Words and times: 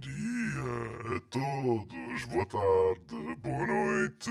dia 0.00 1.16
a 1.16 1.20
todos, 1.28 2.24
boa 2.24 2.46
tarde, 2.46 3.36
boa 3.36 3.66
noite. 3.66 4.30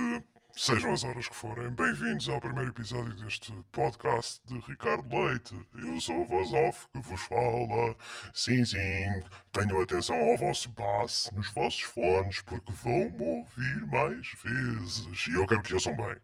Sejam 0.56 0.94
as 0.94 1.04
horas 1.04 1.28
que 1.28 1.36
forem, 1.36 1.70
bem-vindos 1.70 2.28
ao 2.28 2.42
primeiro 2.42 2.72
episódio 2.72 3.14
deste 3.14 3.53
podcast 3.71 4.42
de 4.47 4.58
Ricardo 4.61 5.08
Leite. 5.16 5.55
Eu 5.75 6.01
sou 6.01 6.24
a 6.24 6.25
voz 6.25 6.51
off 6.53 6.87
que 6.92 7.00
vos 7.00 7.21
fala. 7.21 7.95
Sim, 8.34 8.66
sim, 8.66 9.23
tenham 9.52 9.79
atenção 9.79 10.16
ao 10.18 10.38
vosso 10.38 10.71
passe 10.71 11.34
nos 11.36 11.50
vossos 11.54 11.81
fones, 11.81 12.41
porque 12.41 12.71
vão-me 12.71 13.23
ouvir 13.23 13.86
mais 13.88 14.27
vezes. 14.43 15.27
E 15.27 15.33
eu 15.33 15.45
quero 15.45 15.61
que 15.61 15.75
ouçam 15.75 15.95
bem. 15.95 16.17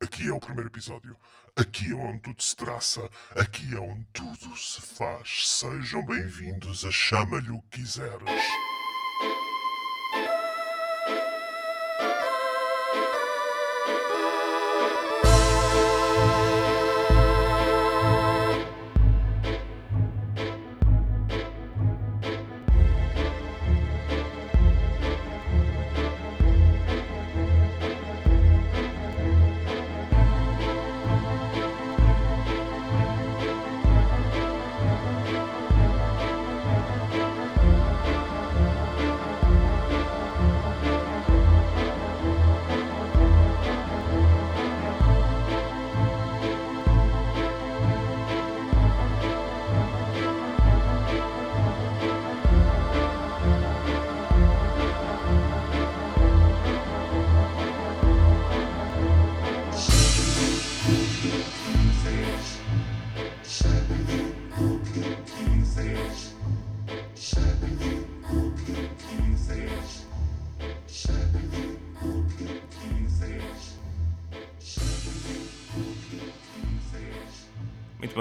Aqui 0.00 0.28
é 0.28 0.32
o 0.32 0.38
primeiro 0.38 0.68
episódio. 0.68 1.16
Aqui 1.56 1.90
é 1.90 1.96
onde 1.96 2.20
tudo 2.20 2.42
se 2.42 2.54
traça. 2.54 3.10
Aqui 3.34 3.74
é 3.74 3.80
onde 3.80 4.04
tudo 4.12 4.56
se 4.56 4.80
faz. 4.80 5.48
Sejam 5.48 6.04
bem-vindos 6.06 6.84
a 6.84 6.92
Chama-lhe 6.92 7.50
o 7.50 7.60
quiseres. 7.70 8.73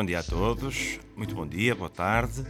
Bom 0.03 0.07
dia 0.07 0.19
a 0.19 0.23
todos, 0.23 0.99
muito 1.15 1.33
bom 1.33 1.47
dia, 1.47 1.73
boa 1.73 1.89
tarde. 1.89 2.45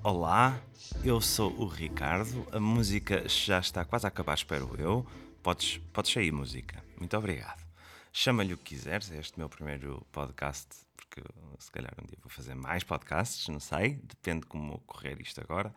Olá, 0.00 0.62
eu 1.02 1.20
sou 1.20 1.52
o 1.58 1.66
Ricardo. 1.66 2.46
A 2.52 2.60
música 2.60 3.28
já 3.28 3.58
está 3.58 3.84
quase 3.84 4.06
a 4.06 4.08
acabar, 4.08 4.34
espero 4.34 4.70
eu. 4.78 5.04
Podes, 5.42 5.78
podes 5.92 6.12
sair, 6.12 6.30
música. 6.30 6.84
Muito 6.96 7.16
obrigado. 7.16 7.66
Chama-lhe 8.12 8.54
o 8.54 8.56
que 8.56 8.76
quiseres, 8.76 9.10
é 9.10 9.18
este 9.18 9.36
meu 9.40 9.48
primeiro 9.48 10.06
podcast, 10.12 10.68
porque 10.94 11.20
se 11.58 11.68
calhar 11.68 11.92
um 12.00 12.06
dia 12.06 12.16
vou 12.22 12.30
fazer 12.30 12.54
mais 12.54 12.84
podcasts, 12.84 13.48
não 13.48 13.58
sei, 13.58 13.94
depende 14.04 14.42
de 14.42 14.46
como 14.46 14.78
correr 14.86 15.20
isto 15.20 15.40
agora. 15.40 15.74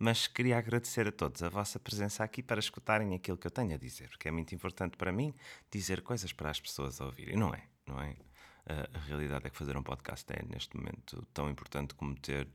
Mas 0.00 0.26
queria 0.26 0.58
agradecer 0.58 1.06
a 1.06 1.12
todos 1.12 1.44
a 1.44 1.48
vossa 1.48 1.78
presença 1.78 2.24
aqui 2.24 2.42
para 2.42 2.58
escutarem 2.58 3.14
aquilo 3.14 3.38
que 3.38 3.46
eu 3.46 3.52
tenho 3.52 3.72
a 3.72 3.78
dizer, 3.78 4.08
porque 4.08 4.26
é 4.26 4.32
muito 4.32 4.52
importante 4.52 4.96
para 4.96 5.12
mim 5.12 5.32
dizer 5.70 6.02
coisas 6.02 6.32
para 6.32 6.50
as 6.50 6.58
pessoas 6.58 7.00
ouvirem, 7.00 7.36
não 7.36 7.54
é? 7.54 7.62
Não 7.86 8.00
é? 8.02 8.16
A 8.66 8.98
realidade 8.98 9.46
é 9.46 9.50
que 9.50 9.56
fazer 9.56 9.76
um 9.76 9.82
podcast 9.82 10.24
é, 10.32 10.44
neste 10.44 10.76
momento, 10.76 11.24
tão 11.32 11.48
importante 11.48 11.94
como 11.94 12.16
ter, 12.16 12.48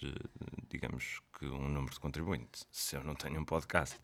digamos 0.70 1.22
que, 1.38 1.46
um 1.46 1.70
número 1.70 1.94
de 1.94 2.00
contribuintes. 2.00 2.68
Se 2.72 2.96
eu 2.96 3.04
não 3.04 3.16
tenho 3.16 3.40
um 3.40 3.46
podcast 3.46 4.00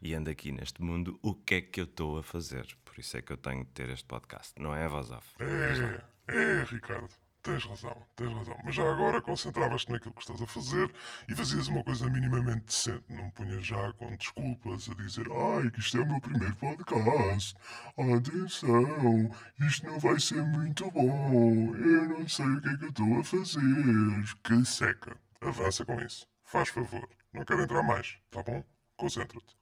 e 0.00 0.14
ando 0.14 0.30
aqui 0.30 0.50
neste 0.50 0.82
mundo, 0.82 1.18
o 1.22 1.34
que 1.34 1.54
é 1.54 1.60
que 1.60 1.80
eu 1.80 1.84
estou 1.84 2.18
a 2.18 2.22
fazer? 2.22 2.66
Por 2.84 2.98
isso 2.98 3.16
é 3.16 3.22
que 3.22 3.32
eu 3.32 3.36
tenho 3.36 3.64
de 3.64 3.70
ter 3.70 3.88
este 3.90 4.04
podcast, 4.04 4.60
não 4.60 4.74
é 4.74 4.84
a 4.84 4.88
voz 4.88 5.10
off? 5.10 5.34
É, 5.40 6.02
é, 6.34 6.64
Ricardo. 6.64 7.21
Tens 7.42 7.64
razão, 7.64 8.06
tens 8.14 8.32
razão. 8.32 8.56
Mas 8.62 8.74
já 8.76 8.88
agora 8.88 9.20
concentravas-te 9.20 9.90
naquilo 9.90 10.14
que 10.14 10.20
estás 10.20 10.40
a 10.40 10.46
fazer 10.46 10.94
e 11.28 11.34
fazias 11.34 11.66
uma 11.66 11.82
coisa 11.82 12.08
minimamente 12.08 12.66
decente. 12.66 13.04
Não 13.08 13.24
me 13.24 13.32
punhas 13.32 13.66
já 13.66 13.92
com 13.94 14.14
desculpas 14.14 14.88
a 14.88 14.94
dizer 14.94 15.26
ai, 15.32 15.68
que 15.72 15.80
isto 15.80 15.98
é 15.98 16.02
o 16.02 16.06
meu 16.06 16.20
primeiro 16.20 16.54
podcast. 16.54 17.56
Atenção, 17.98 19.30
isto 19.60 19.86
não 19.86 19.98
vai 19.98 20.20
ser 20.20 20.40
muito 20.40 20.88
bom. 20.92 21.74
Eu 21.74 22.08
não 22.10 22.28
sei 22.28 22.46
o 22.46 22.60
que 22.60 22.68
é 22.68 22.76
que 22.76 22.84
eu 22.84 22.88
estou 22.90 23.18
a 23.18 23.24
fazer. 23.24 24.36
Que 24.44 24.64
seca. 24.64 25.16
Avança 25.40 25.84
com 25.84 26.00
isso. 26.00 26.28
Faz 26.44 26.68
favor. 26.68 27.08
Não 27.32 27.44
quero 27.44 27.62
entrar 27.62 27.82
mais, 27.82 28.18
tá 28.30 28.40
bom? 28.44 28.62
Concentra-te. 28.96 29.56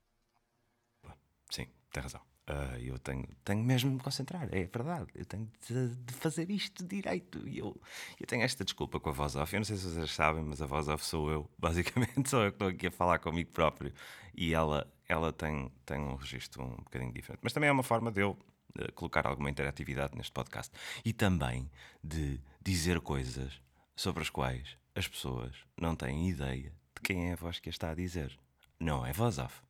Sim, 1.51 1.67
tem 1.91 2.03
razão. 2.03 2.30
Uh, 2.49 2.77
eu 2.81 2.99
tenho, 2.99 3.28
tenho 3.45 3.62
mesmo 3.62 3.91
de 3.91 3.97
me 3.97 4.03
concentrar, 4.03 4.49
é 4.51 4.65
verdade. 4.65 5.09
Eu 5.15 5.25
tenho 5.25 5.49
de, 5.69 5.95
de, 5.95 6.15
fazer 6.15 6.51
isto 6.51 6.84
direito. 6.84 7.47
E 7.47 7.59
eu, 7.59 7.81
eu 8.19 8.27
tenho 8.27 8.43
esta 8.43 8.65
desculpa 8.65 8.99
com 8.99 9.11
a 9.11 9.12
voz 9.12 9.37
off. 9.37 9.55
Eu 9.55 9.61
não 9.61 9.65
sei 9.65 9.77
se 9.77 9.89
vocês 9.89 10.11
sabem, 10.11 10.43
mas 10.43 10.61
a 10.61 10.67
voz 10.67 10.89
off 10.89 11.05
sou 11.05 11.31
eu. 11.31 11.50
Basicamente, 11.56 12.29
sou 12.29 12.43
eu 12.43 12.50
que 12.50 12.56
estou 12.56 12.69
aqui 12.69 12.87
a 12.89 12.91
falar 12.91 13.19
comigo 13.21 13.50
próprio. 13.53 13.93
E 14.34 14.53
ela, 14.53 14.93
ela 15.09 15.33
tem, 15.33 15.71
tem 15.87 16.00
um 16.00 16.17
registro 16.17 16.65
um 16.65 16.77
bocadinho 16.77 17.12
diferente. 17.12 17.41
Mas 17.43 17.53
também 17.53 17.69
é 17.69 17.73
uma 17.73 17.84
forma 17.84 18.11
de 18.11 18.23
eu 18.23 18.31
uh, 18.31 18.93
colocar 18.95 19.27
alguma 19.29 19.49
interatividade 19.49 20.17
neste 20.17 20.33
podcast. 20.33 20.73
E 21.05 21.12
também 21.12 21.71
de 22.03 22.41
dizer 22.61 23.00
coisas 23.00 23.61
sobre 23.95 24.23
as 24.23 24.31
quais 24.31 24.77
as 24.95 25.06
pessoas 25.06 25.55
não 25.81 25.95
têm 25.95 26.29
ideia 26.29 26.73
de 26.97 27.00
quem 27.00 27.31
é 27.31 27.34
a 27.34 27.37
voz 27.37 27.61
que 27.61 27.69
a 27.69 27.71
está 27.71 27.91
a 27.91 27.95
dizer. 27.95 28.37
Não 28.81 29.06
é 29.06 29.12
voz 29.12 29.39
off 29.39 29.62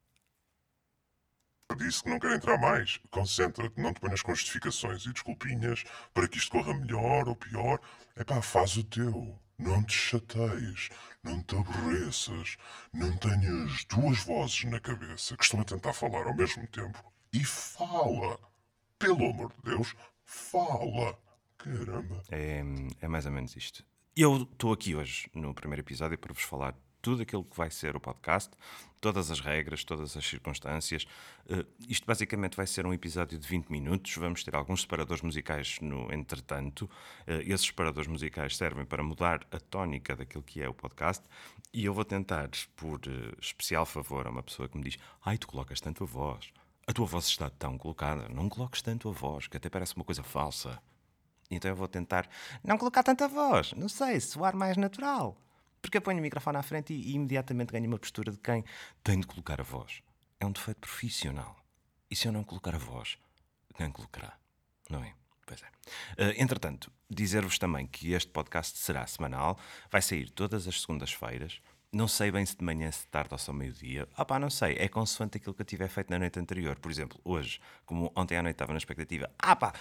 disse 1.75 2.03
que 2.03 2.11
não 2.11 2.19
quero 2.19 2.35
entrar 2.35 2.59
mais. 2.59 3.01
Concentra-te, 3.11 3.81
não 3.81 3.93
te 3.93 4.01
ponhas 4.01 4.23
com 4.23 4.35
justificações 4.35 5.05
e 5.05 5.13
desculpinhas 5.13 5.85
para 6.13 6.29
que 6.29 6.39
isto 6.39 6.51
corra 6.51 6.75
melhor 6.75 7.29
ou 7.29 7.37
pior. 7.37 7.81
É 8.17 8.25
pá, 8.25 8.41
faz 8.43 8.77
o 8.77 8.85
teu. 8.85 9.39
Não 9.59 9.83
te 9.85 9.93
chateies, 9.93 10.89
não 11.23 11.43
te 11.43 11.55
aborreças, 11.55 12.57
não 12.95 13.15
tenhas 13.19 13.85
duas 13.85 14.25
vozes 14.25 14.65
na 14.65 14.81
cabeça 14.81 15.37
que 15.37 15.45
estão 15.45 15.61
a 15.61 15.65
tentar 15.65 15.93
falar 15.93 16.27
ao 16.27 16.35
mesmo 16.35 16.67
tempo. 16.69 17.05
E 17.31 17.45
fala! 17.45 18.39
Pelo 18.99 19.31
amor 19.31 19.53
de 19.53 19.71
Deus, 19.71 19.95
fala! 20.25 21.19
Caramba! 21.59 22.23
É, 22.31 22.63
é 23.03 23.09
mais 23.09 23.27
ou 23.27 23.33
menos 23.33 23.55
isto. 23.55 23.85
Eu 24.17 24.49
estou 24.51 24.73
aqui 24.73 24.95
hoje 24.95 25.31
no 25.35 25.55
primeiro 25.55 25.83
episódio 25.83 26.19
para 26.19 26.33
vos 26.33 26.43
falar 26.43 26.75
tudo 27.01 27.23
aquilo 27.23 27.45
que 27.45 27.57
vai 27.57 27.71
ser 27.71 27.97
o 27.97 28.01
podcast, 28.01 28.51
todas 29.01 29.31
as 29.31 29.41
regras, 29.41 29.85
todas 29.85 30.17
as 30.17 30.25
circunstâncias. 30.25 31.05
Uh, 31.47 31.67
isto 31.89 32.07
basicamente 32.07 32.57
vai 32.57 32.67
ser 32.67 32.87
um 32.87 32.93
episódio 32.93 33.39
de 33.39 33.47
20 33.47 33.69
minutos. 33.69 34.15
Vamos 34.17 34.45
ter 34.45 34.55
alguns 34.55 34.83
separadores 34.83 35.23
musicais 35.23 35.79
no 35.81 36.13
entretanto. 36.13 36.85
Uh, 37.27 37.41
esses 37.43 37.67
separadores 37.67 38.09
musicais 38.09 38.57
servem 38.57 38.85
para 38.85 39.03
mudar 39.03 39.47
a 39.51 39.59
tónica 39.59 40.15
daquilo 40.15 40.43
que 40.43 40.63
é 40.63 40.69
o 40.69 40.75
podcast. 40.75 41.25
E 41.73 41.85
eu 41.85 41.95
vou 41.95 42.05
tentar, 42.05 42.51
por 42.77 43.01
uh, 43.07 43.37
especial 43.41 43.87
favor 43.87 44.27
a 44.27 44.31
uma 44.31 44.43
pessoa 44.43 44.69
que 44.69 44.77
me 44.77 44.85
diz: 44.85 44.97
Ai, 45.25 45.39
tu 45.39 45.47
colocas 45.47 45.81
tanto 45.81 46.05
a 46.05 46.07
voz. 46.07 46.53
A 46.87 46.93
tua 46.93 47.07
voz 47.07 47.27
está 47.27 47.49
tão 47.49 47.79
colocada. 47.79 48.29
Não 48.29 48.49
coloques 48.49 48.83
tanto 48.83 49.09
a 49.09 49.13
voz, 49.13 49.47
que 49.47 49.57
até 49.57 49.69
parece 49.71 49.95
uma 49.97 50.05
coisa 50.05 50.23
falsa. 50.23 50.81
Então 51.51 51.71
eu 51.71 51.77
vou 51.77 51.89
tentar 51.89 52.29
não 52.63 52.79
colocar 52.79 53.03
tanta 53.03 53.27
voz. 53.27 53.73
Não 53.75 53.89
sei, 53.89 54.21
soar 54.21 54.55
mais 54.55 54.77
natural. 54.77 55.37
Porque 55.81 55.97
eu 55.97 56.03
ponho 56.03 56.19
o 56.19 56.23
microfone 56.23 56.59
à 56.59 56.63
frente 56.63 56.93
e, 56.93 57.11
e 57.11 57.15
imediatamente 57.15 57.73
ganho 57.73 57.87
uma 57.87 57.99
postura 57.99 58.31
de 58.31 58.39
quem 58.39 58.65
tem 59.03 59.21
de 59.21 59.27
colocar 59.27 59.61
a 59.61 59.65
voz. 59.65 60.03
É 60.39 60.47
um 60.47 60.53
defeito 60.53 60.81
profissional. 60.81 61.57
E 62.11 62.17
se 62.17 62.27
eu 62.27 62.33
não 62.33 62.45
colocar 62.45 62.75
a 62.75 62.79
voz, 62.79 63.19
quem 63.77 63.91
colocará? 63.91 64.37
Não 64.89 65.03
é? 65.03 65.15
Pois 65.47 65.63
é. 65.63 65.67
Uh, 66.23 66.35
entretanto, 66.43 66.93
dizer-vos 67.09 67.59
também 67.59 67.87
que 67.87 68.13
este 68.13 68.31
podcast 68.31 68.79
será 68.79 69.07
semanal, 69.07 69.59
vai 69.91 70.01
sair 70.01 70.31
todas 70.31 70.69
as 70.69 70.81
segundas-feiras. 70.81 71.61
Não 71.93 72.07
sei 72.07 72.31
bem 72.31 72.47
se 72.47 72.57
de 72.57 72.65
manhã, 72.65 72.89
se 72.93 73.01
de 73.01 73.09
tarde 73.09 73.31
ou 73.33 73.39
só 73.39 73.53
meio-dia. 73.53 74.07
Ah 74.17 74.25
pá, 74.25 74.39
não 74.39 74.49
sei. 74.49 74.77
É 74.79 74.89
consoante 74.89 75.39
aquilo 75.39 75.53
que 75.53 75.63
eu 75.63 75.67
tiver 75.67 75.89
feito 75.89 76.09
na 76.09 76.21
noite 76.21 76.39
anterior. 76.39 76.79
Por 76.79 76.89
exemplo, 76.89 77.21
hoje, 77.25 77.61
como 77.85 78.13
ontem 78.15 78.37
à 78.37 78.43
noite 78.45 78.55
estava 78.55 78.73
na 78.73 78.79
expectativa, 78.79 79.29
ah 79.37 79.57
pá, 79.57 79.73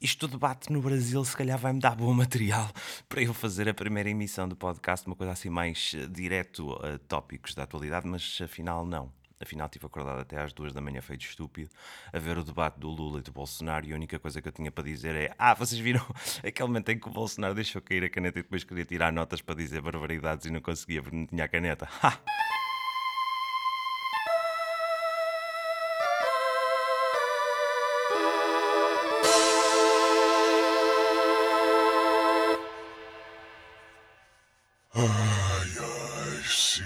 isto 0.00 0.28
debate 0.28 0.72
no 0.72 0.80
Brasil 0.80 1.24
se 1.24 1.36
calhar 1.36 1.58
vai-me 1.58 1.80
dar 1.80 1.96
bom 1.96 2.14
material 2.14 2.70
para 3.08 3.20
eu 3.20 3.34
fazer 3.34 3.68
a 3.68 3.74
primeira 3.74 4.08
emissão 4.08 4.48
do 4.48 4.54
podcast, 4.54 5.08
uma 5.08 5.16
coisa 5.16 5.32
assim 5.32 5.50
mais 5.50 5.92
uh, 5.94 6.08
direto 6.08 6.72
a 6.84 6.98
tópicos 6.98 7.52
da 7.52 7.64
atualidade, 7.64 8.06
mas 8.06 8.38
afinal 8.40 8.86
não. 8.86 9.12
Afinal, 9.40 9.66
estive 9.66 9.86
acordado 9.86 10.20
até 10.20 10.40
às 10.40 10.52
duas 10.52 10.72
da 10.72 10.80
manhã, 10.80 11.00
feito 11.02 11.22
estúpido, 11.22 11.70
a 12.12 12.18
ver 12.18 12.38
o 12.38 12.44
debate 12.44 12.78
do 12.78 12.88
Lula 12.88 13.18
e 13.18 13.22
do 13.22 13.30
Bolsonaro. 13.30 13.86
E 13.86 13.92
a 13.92 13.94
única 13.94 14.18
coisa 14.18 14.40
que 14.40 14.48
eu 14.48 14.52
tinha 14.52 14.70
para 14.70 14.84
dizer 14.84 15.14
é: 15.14 15.34
Ah, 15.38 15.52
vocês 15.52 15.80
viram 15.80 16.04
aquele 16.42 16.66
momento 16.68 16.88
em 16.90 16.98
que 16.98 17.06
o 17.08 17.10
Bolsonaro 17.10 17.54
deixou 17.54 17.82
cair 17.82 18.04
a 18.04 18.08
caneta 18.08 18.38
e 18.38 18.42
depois 18.42 18.64
queria 18.64 18.84
tirar 18.84 19.12
notas 19.12 19.42
para 19.42 19.54
dizer 19.54 19.82
barbaridades 19.82 20.46
e 20.46 20.50
não 20.50 20.60
conseguia 20.60 21.02
porque 21.02 21.16
não 21.16 21.26
tinha 21.26 21.44
a 21.44 21.48
caneta? 21.48 21.88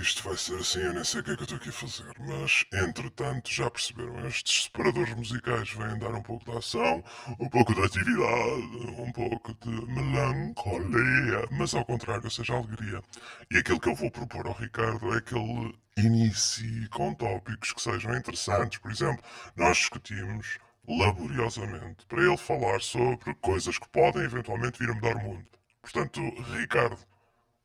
isto 0.00 0.22
vai 0.22 0.36
ser 0.36 0.56
assim, 0.56 0.80
eu 0.80 0.94
nem 0.94 1.04
sei 1.04 1.20
o 1.20 1.24
que 1.24 1.30
é 1.32 1.36
que 1.36 1.42
eu 1.42 1.44
estou 1.44 1.58
aqui 1.58 1.68
a 1.68 1.72
fazer. 1.72 2.12
Mas, 2.18 2.64
entretanto, 2.72 3.50
já 3.52 3.70
perceberam, 3.70 4.26
estes 4.26 4.64
separadores 4.64 5.14
musicais 5.14 5.70
vêm 5.70 5.98
dar 5.98 6.14
um 6.14 6.22
pouco 6.22 6.50
de 6.50 6.56
ação, 6.56 7.04
um 7.38 7.48
pouco 7.48 7.74
de 7.74 7.82
atividade, 7.82 9.00
um 9.00 9.12
pouco 9.12 9.54
de 9.54 9.86
melancolia, 9.86 11.46
mas 11.50 11.74
ao 11.74 11.84
contrário, 11.84 12.24
ou 12.24 12.30
seja, 12.30 12.54
alegria. 12.54 13.02
E 13.50 13.58
aquilo 13.58 13.80
que 13.80 13.88
eu 13.88 13.94
vou 13.94 14.10
propor 14.10 14.46
ao 14.46 14.54
Ricardo 14.54 15.14
é 15.14 15.20
que 15.20 15.34
ele 15.34 15.78
inicie 15.98 16.88
com 16.88 17.14
tópicos 17.14 17.72
que 17.72 17.82
sejam 17.82 18.16
interessantes. 18.16 18.78
Por 18.78 18.90
exemplo, 18.90 19.22
nós 19.56 19.76
discutimos 19.76 20.58
laboriosamente 20.88 22.06
para 22.06 22.22
ele 22.22 22.36
falar 22.36 22.80
sobre 22.80 23.34
coisas 23.34 23.78
que 23.78 23.88
podem 23.88 24.22
eventualmente 24.22 24.78
vir 24.78 24.90
a 24.90 24.94
mudar 24.94 25.16
o 25.16 25.20
mundo. 25.20 25.46
Portanto, 25.82 26.20
Ricardo, 26.52 26.98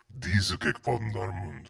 diz 0.09 0.51
o 0.51 0.57
que 0.57 0.67
é 0.67 0.73
que 0.73 0.81
pode 0.81 1.03
mudar 1.03 1.29
o 1.29 1.33
mundo. 1.33 1.69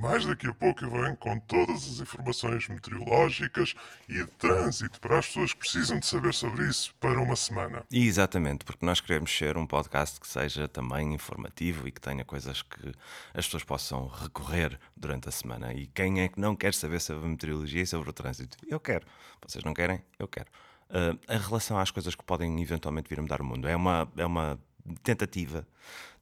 Mais 0.00 0.26
daqui 0.26 0.48
a 0.48 0.52
pouco 0.52 0.84
eu 0.84 0.90
venho 0.90 1.16
com 1.16 1.38
todas 1.38 1.76
as 1.76 2.00
informações 2.00 2.66
meteorológicas 2.68 3.74
e 4.08 4.14
de 4.14 4.26
trânsito 4.26 5.00
para 5.00 5.20
as 5.20 5.26
pessoas 5.28 5.52
que 5.52 5.60
precisam 5.60 6.00
de 6.00 6.06
saber 6.06 6.34
sobre 6.34 6.66
isso 6.66 6.92
para 6.98 7.20
uma 7.20 7.36
semana. 7.36 7.84
E 7.92 8.04
exatamente, 8.04 8.64
porque 8.64 8.84
nós 8.84 9.00
queremos 9.00 9.30
ser 9.36 9.56
um 9.56 9.64
podcast 9.64 10.20
que 10.20 10.26
seja 10.26 10.66
também 10.66 11.14
informativo 11.14 11.86
e 11.86 11.92
que 11.92 12.00
tenha 12.00 12.24
coisas 12.24 12.60
que 12.60 12.92
as 13.32 13.44
pessoas 13.46 13.62
possam 13.62 14.08
recorrer 14.08 14.80
durante 14.96 15.28
a 15.28 15.32
semana. 15.32 15.72
E 15.72 15.86
quem 15.86 16.22
é 16.22 16.28
que 16.28 16.40
não 16.40 16.56
quer 16.56 16.74
saber 16.74 17.00
sobre 17.00 17.26
a 17.26 17.28
meteorologia 17.28 17.82
e 17.82 17.86
sobre 17.86 18.10
o 18.10 18.12
trânsito? 18.12 18.56
Eu 18.68 18.80
quero. 18.80 19.06
Vocês 19.46 19.62
não 19.62 19.72
querem? 19.72 20.02
Eu 20.18 20.26
quero. 20.26 20.48
Uh, 20.90 21.18
a 21.28 21.38
relação 21.38 21.78
às 21.78 21.92
coisas 21.92 22.16
que 22.16 22.24
podem 22.24 22.60
eventualmente 22.60 23.08
vir 23.08 23.20
a 23.20 23.22
mudar 23.22 23.40
o 23.40 23.44
mundo 23.44 23.68
é 23.68 23.76
uma, 23.76 24.10
é 24.16 24.26
uma 24.26 24.58
tentativa 25.02 25.66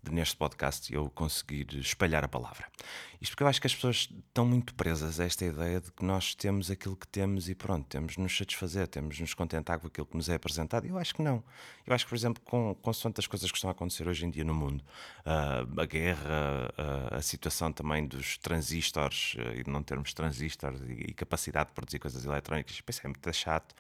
de 0.02 0.12
neste 0.12 0.36
podcast 0.36 0.92
eu 0.92 1.08
conseguir 1.10 1.74
espalhar 1.76 2.24
a 2.24 2.28
palavra. 2.28 2.66
Isto 3.22 3.32
porque 3.32 3.44
eu 3.44 3.46
acho 3.46 3.60
que 3.60 3.68
as 3.68 3.74
pessoas 3.74 4.08
estão 4.26 4.44
muito 4.44 4.74
presas 4.74 5.20
a 5.20 5.24
esta 5.24 5.44
ideia 5.44 5.80
de 5.80 5.92
que 5.92 6.04
nós 6.04 6.34
temos 6.34 6.72
aquilo 6.72 6.96
que 6.96 7.06
temos 7.06 7.48
e 7.48 7.54
pronto, 7.54 7.86
temos 7.86 8.14
de 8.14 8.20
nos 8.20 8.36
satisfazer, 8.36 8.88
temos 8.88 9.14
de 9.14 9.20
nos 9.20 9.32
contentar 9.32 9.78
com 9.78 9.86
aquilo 9.86 10.06
que 10.06 10.16
nos 10.16 10.28
é 10.28 10.34
apresentado. 10.34 10.86
Eu 10.86 10.98
acho 10.98 11.14
que 11.14 11.22
não. 11.22 11.44
Eu 11.86 11.94
acho 11.94 12.04
que, 12.04 12.08
por 12.08 12.16
exemplo, 12.16 12.42
com, 12.44 12.74
com 12.74 12.90
as 12.90 13.26
coisas 13.28 13.50
que 13.50 13.56
estão 13.56 13.70
a 13.70 13.72
acontecer 13.72 14.08
hoje 14.08 14.26
em 14.26 14.30
dia 14.30 14.42
no 14.42 14.52
mundo, 14.52 14.82
uh, 15.24 15.80
a 15.80 15.86
guerra, 15.86 16.72
uh, 16.76 17.14
a 17.14 17.22
situação 17.22 17.72
também 17.72 18.04
dos 18.06 18.38
transistores 18.38 19.34
uh, 19.34 19.56
e 19.56 19.62
de 19.62 19.70
não 19.70 19.84
termos 19.84 20.12
transistores 20.12 20.80
e, 20.80 21.10
e, 21.10 21.14
capacidade 21.14 21.68
de 21.68 21.74
produzir 21.74 22.00
coisas 22.00 22.24
eletrónicas, 22.24 22.82
isso 22.88 23.00
é 23.04 23.08
muito 23.08 23.32
chato. 23.32 23.72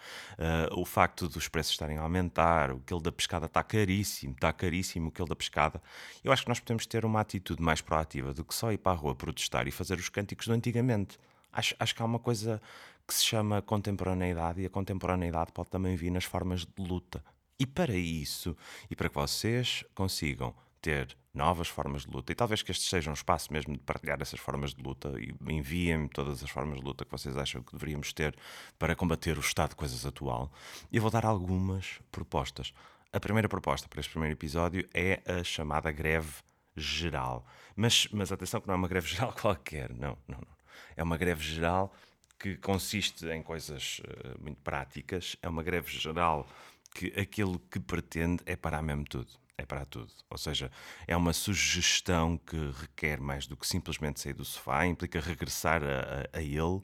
o 0.72 0.84
facto 0.84 1.28
dos 1.28 1.48
preços 1.48 1.72
estarem 1.72 1.98
a 1.98 2.02
aumentar, 2.02 2.70
o 2.70 2.78
quilo 2.80 3.00
da 3.00 3.10
pescada 3.10 3.46
está 3.46 3.62
caríssimo, 3.64 4.34
está 4.34 4.52
caríssimo 4.52 5.08
o 5.08 5.10
quilo 5.10 5.28
da 5.28 5.36
pescada. 5.36 5.82
Eu 6.22 6.32
acho 6.32 6.42
que 6.42 6.48
nós 6.48 6.60
podemos 6.60 6.86
ter 6.86 7.04
uma 7.04 7.20
atitude 7.20 7.62
mais 7.62 7.80
proativa 7.80 8.32
do 8.32 8.44
que 8.44 8.54
só 8.54 8.72
ir 8.72 8.78
para 8.78 8.92
a 8.92 8.94
rua 8.94 9.14
protestar 9.14 9.66
e 9.66 9.70
fazer 9.70 9.98
os 9.98 10.08
cânticos 10.08 10.46
do 10.46 10.52
antigamente. 10.52 11.18
Acho, 11.52 11.74
acho 11.78 11.94
que 11.94 12.02
há 12.02 12.04
uma 12.04 12.18
coisa 12.18 12.60
que 13.06 13.14
se 13.14 13.24
chama 13.24 13.60
contemporaneidade 13.60 14.60
e 14.60 14.66
a 14.66 14.70
contemporaneidade 14.70 15.52
pode 15.52 15.70
também 15.70 15.96
vir 15.96 16.10
nas 16.10 16.24
formas 16.24 16.60
de 16.64 16.82
luta. 16.82 17.22
E 17.58 17.66
para 17.66 17.94
isso, 17.94 18.56
e 18.90 18.96
para 18.96 19.08
que 19.08 19.14
vocês 19.14 19.84
consigam 19.94 20.54
ter 20.80 21.16
novas 21.32 21.68
formas 21.68 22.02
de 22.02 22.10
luta, 22.10 22.32
e 22.32 22.34
talvez 22.34 22.60
que 22.62 22.72
este 22.72 22.88
seja 22.88 23.08
um 23.08 23.14
espaço 23.14 23.52
mesmo 23.52 23.72
de 23.74 23.78
partilhar 23.78 24.20
essas 24.20 24.40
formas 24.40 24.74
de 24.74 24.82
luta, 24.82 25.14
e 25.18 25.32
enviem-me 25.48 26.08
todas 26.08 26.42
as 26.42 26.50
formas 26.50 26.78
de 26.78 26.84
luta 26.84 27.04
que 27.04 27.10
vocês 27.10 27.36
acham 27.36 27.62
que 27.62 27.72
deveríamos 27.72 28.12
ter 28.12 28.36
para 28.78 28.96
combater 28.96 29.38
o 29.38 29.40
estado 29.40 29.70
de 29.70 29.76
coisas 29.76 30.04
atual, 30.04 30.50
eu 30.92 31.00
vou 31.00 31.10
dar 31.10 31.24
algumas 31.24 32.00
propostas. 32.10 32.74
A 33.14 33.20
primeira 33.20 33.46
proposta 33.46 33.86
para 33.90 34.00
este 34.00 34.10
primeiro 34.10 34.34
episódio 34.34 34.88
é 34.94 35.20
a 35.26 35.44
chamada 35.44 35.92
greve 35.92 36.32
geral. 36.74 37.46
Mas, 37.76 38.08
mas 38.10 38.32
atenção 38.32 38.58
que 38.58 38.66
não 38.66 38.72
é 38.72 38.78
uma 38.78 38.88
greve 38.88 39.06
geral 39.12 39.34
qualquer, 39.34 39.90
não, 39.90 40.16
não, 40.26 40.38
não. 40.38 40.56
É 40.96 41.02
uma 41.02 41.18
greve 41.18 41.44
geral 41.44 41.94
que 42.38 42.56
consiste 42.56 43.26
em 43.26 43.42
coisas 43.42 44.00
uh, 44.00 44.42
muito 44.42 44.62
práticas, 44.62 45.36
é 45.42 45.48
uma 45.48 45.62
greve 45.62 45.92
geral 45.92 46.48
que 46.94 47.08
aquilo 47.20 47.58
que 47.70 47.78
pretende 47.78 48.42
é 48.46 48.56
parar 48.56 48.80
mesmo 48.80 49.04
tudo. 49.04 49.30
É 49.58 49.66
para 49.66 49.84
tudo. 49.84 50.10
Ou 50.30 50.38
seja, 50.38 50.72
é 51.06 51.14
uma 51.14 51.34
sugestão 51.34 52.38
que 52.38 52.56
requer 52.80 53.20
mais 53.20 53.46
do 53.46 53.58
que 53.58 53.66
simplesmente 53.66 54.20
sair 54.20 54.32
do 54.32 54.44
sofá, 54.44 54.86
implica 54.86 55.20
regressar 55.20 55.82
a, 55.84 56.36
a, 56.36 56.38
a 56.38 56.42
ele, 56.42 56.80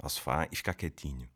ao 0.00 0.08
sofá, 0.08 0.48
e 0.50 0.56
ficar 0.56 0.74
quietinho 0.74 1.28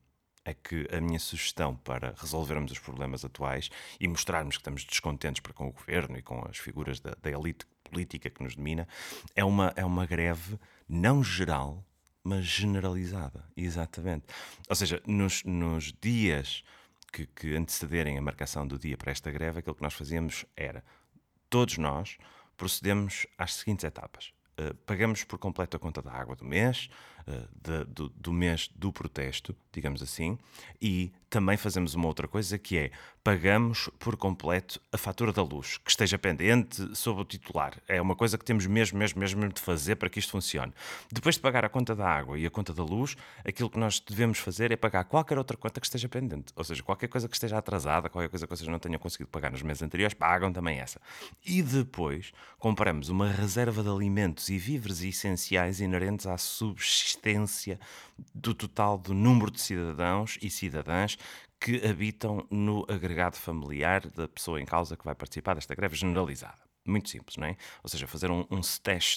é 0.44 0.52
que 0.52 0.86
a 0.92 1.00
minha 1.00 1.18
sugestão 1.18 1.74
para 1.74 2.14
resolvermos 2.18 2.70
os 2.70 2.78
problemas 2.78 3.24
atuais 3.24 3.70
e 3.98 4.06
mostrarmos 4.06 4.56
que 4.56 4.60
estamos 4.60 4.84
descontentes 4.84 5.40
para 5.40 5.52
com 5.52 5.68
o 5.68 5.72
governo 5.72 6.18
e 6.18 6.22
com 6.22 6.44
as 6.48 6.58
figuras 6.58 7.00
da, 7.00 7.16
da 7.20 7.30
elite 7.30 7.66
política 7.84 8.28
que 8.28 8.42
nos 8.42 8.54
domina 8.54 8.86
é 9.34 9.44
uma, 9.44 9.72
é 9.76 9.84
uma 9.84 10.04
greve 10.04 10.58
não 10.88 11.22
geral, 11.24 11.84
mas 12.22 12.44
generalizada. 12.44 13.44
Exatamente. 13.56 14.26
Ou 14.68 14.76
seja, 14.76 15.02
nos, 15.06 15.42
nos 15.44 15.92
dias 16.00 16.62
que, 17.12 17.26
que 17.26 17.54
antecederem 17.54 18.18
a 18.18 18.22
marcação 18.22 18.66
do 18.66 18.78
dia 18.78 18.96
para 18.96 19.12
esta 19.12 19.30
greve, 19.30 19.60
aquilo 19.60 19.74
que 19.74 19.82
nós 19.82 19.94
fazíamos 19.94 20.44
era 20.56 20.84
todos 21.48 21.78
nós 21.78 22.18
procedemos 22.56 23.26
às 23.38 23.54
seguintes 23.54 23.84
etapas. 23.84 24.32
Uh, 24.58 24.74
pagamos 24.86 25.24
por 25.24 25.38
completo 25.38 25.76
a 25.76 25.80
conta 25.80 26.00
da 26.00 26.12
água 26.12 26.36
do 26.36 26.44
mês, 26.44 26.88
de, 27.26 27.84
do, 27.86 28.08
do, 28.10 28.32
mês 28.32 28.70
do 28.74 28.92
protesto, 28.92 29.54
digamos 29.72 30.02
assim, 30.02 30.38
e 30.80 31.10
também 31.30 31.56
fazemos 31.56 31.94
uma 31.94 32.06
outra 32.06 32.28
coisa 32.28 32.58
que 32.58 32.76
é 32.78 32.90
pagamos 33.24 33.88
por 33.98 34.16
completo 34.16 34.78
a 34.92 34.98
fatura 34.98 35.32
da 35.32 35.42
luz, 35.42 35.78
que 35.78 35.90
esteja 35.90 36.18
pendente 36.18 36.94
sob 36.94 37.22
o 37.22 37.24
titular. 37.24 37.74
É 37.88 38.00
uma 38.00 38.14
coisa 38.14 38.36
que 38.36 38.44
temos 38.44 38.66
mesmo, 38.66 38.98
mesmo, 38.98 39.18
mesmo 39.18 39.48
de 39.48 39.60
fazer 39.60 39.96
para 39.96 40.10
que 40.10 40.18
isto 40.18 40.30
funcione. 40.30 40.72
Depois 41.10 41.36
de 41.36 41.40
pagar 41.40 41.64
a 41.64 41.68
conta 41.68 41.96
da 41.96 42.06
água 42.06 42.38
e 42.38 42.44
a 42.44 42.50
conta 42.50 42.74
da 42.74 42.84
luz, 42.84 43.16
aquilo 43.44 43.70
que 43.70 43.78
nós 43.78 43.98
devemos 43.98 44.38
fazer 44.38 44.70
é 44.70 44.76
pagar 44.76 45.04
qualquer 45.04 45.38
outra 45.38 45.56
conta 45.56 45.80
que 45.80 45.86
esteja 45.86 46.08
pendente. 46.08 46.52
Ou 46.54 46.62
seja, 46.62 46.82
qualquer 46.82 47.08
coisa 47.08 47.26
que 47.26 47.34
esteja 47.34 47.56
atrasada, 47.56 48.10
qualquer 48.10 48.28
coisa 48.28 48.46
que 48.46 48.54
vocês 48.54 48.68
não 48.68 48.78
tenham 48.78 48.98
conseguido 48.98 49.30
pagar 49.30 49.50
nos 49.50 49.62
meses 49.62 49.82
anteriores, 49.82 50.14
pagam 50.14 50.52
também 50.52 50.78
essa. 50.78 51.00
E 51.44 51.62
depois 51.62 52.30
compramos 52.58 53.08
uma 53.08 53.28
reserva 53.28 53.82
de 53.82 53.88
alimentos 53.88 54.50
e 54.50 54.58
víveres 54.58 55.02
essenciais 55.02 55.80
inerentes 55.80 56.26
à 56.26 56.36
subsistência 56.36 57.13
do 58.34 58.54
total 58.54 58.98
do 58.98 59.14
número 59.14 59.50
de 59.50 59.60
cidadãos 59.60 60.38
e 60.42 60.50
cidadãs 60.50 61.16
que 61.60 61.86
habitam 61.86 62.46
no 62.50 62.84
agregado 62.88 63.36
familiar 63.36 64.06
da 64.10 64.28
pessoa 64.28 64.60
em 64.60 64.66
causa 64.66 64.96
que 64.96 65.04
vai 65.04 65.14
participar 65.14 65.54
desta 65.54 65.74
greve 65.74 65.96
generalizada. 65.96 66.58
Muito 66.86 67.08
simples, 67.08 67.38
não 67.38 67.46
é? 67.46 67.56
Ou 67.82 67.88
seja, 67.88 68.06
fazer 68.06 68.30
um, 68.30 68.44
um 68.50 68.60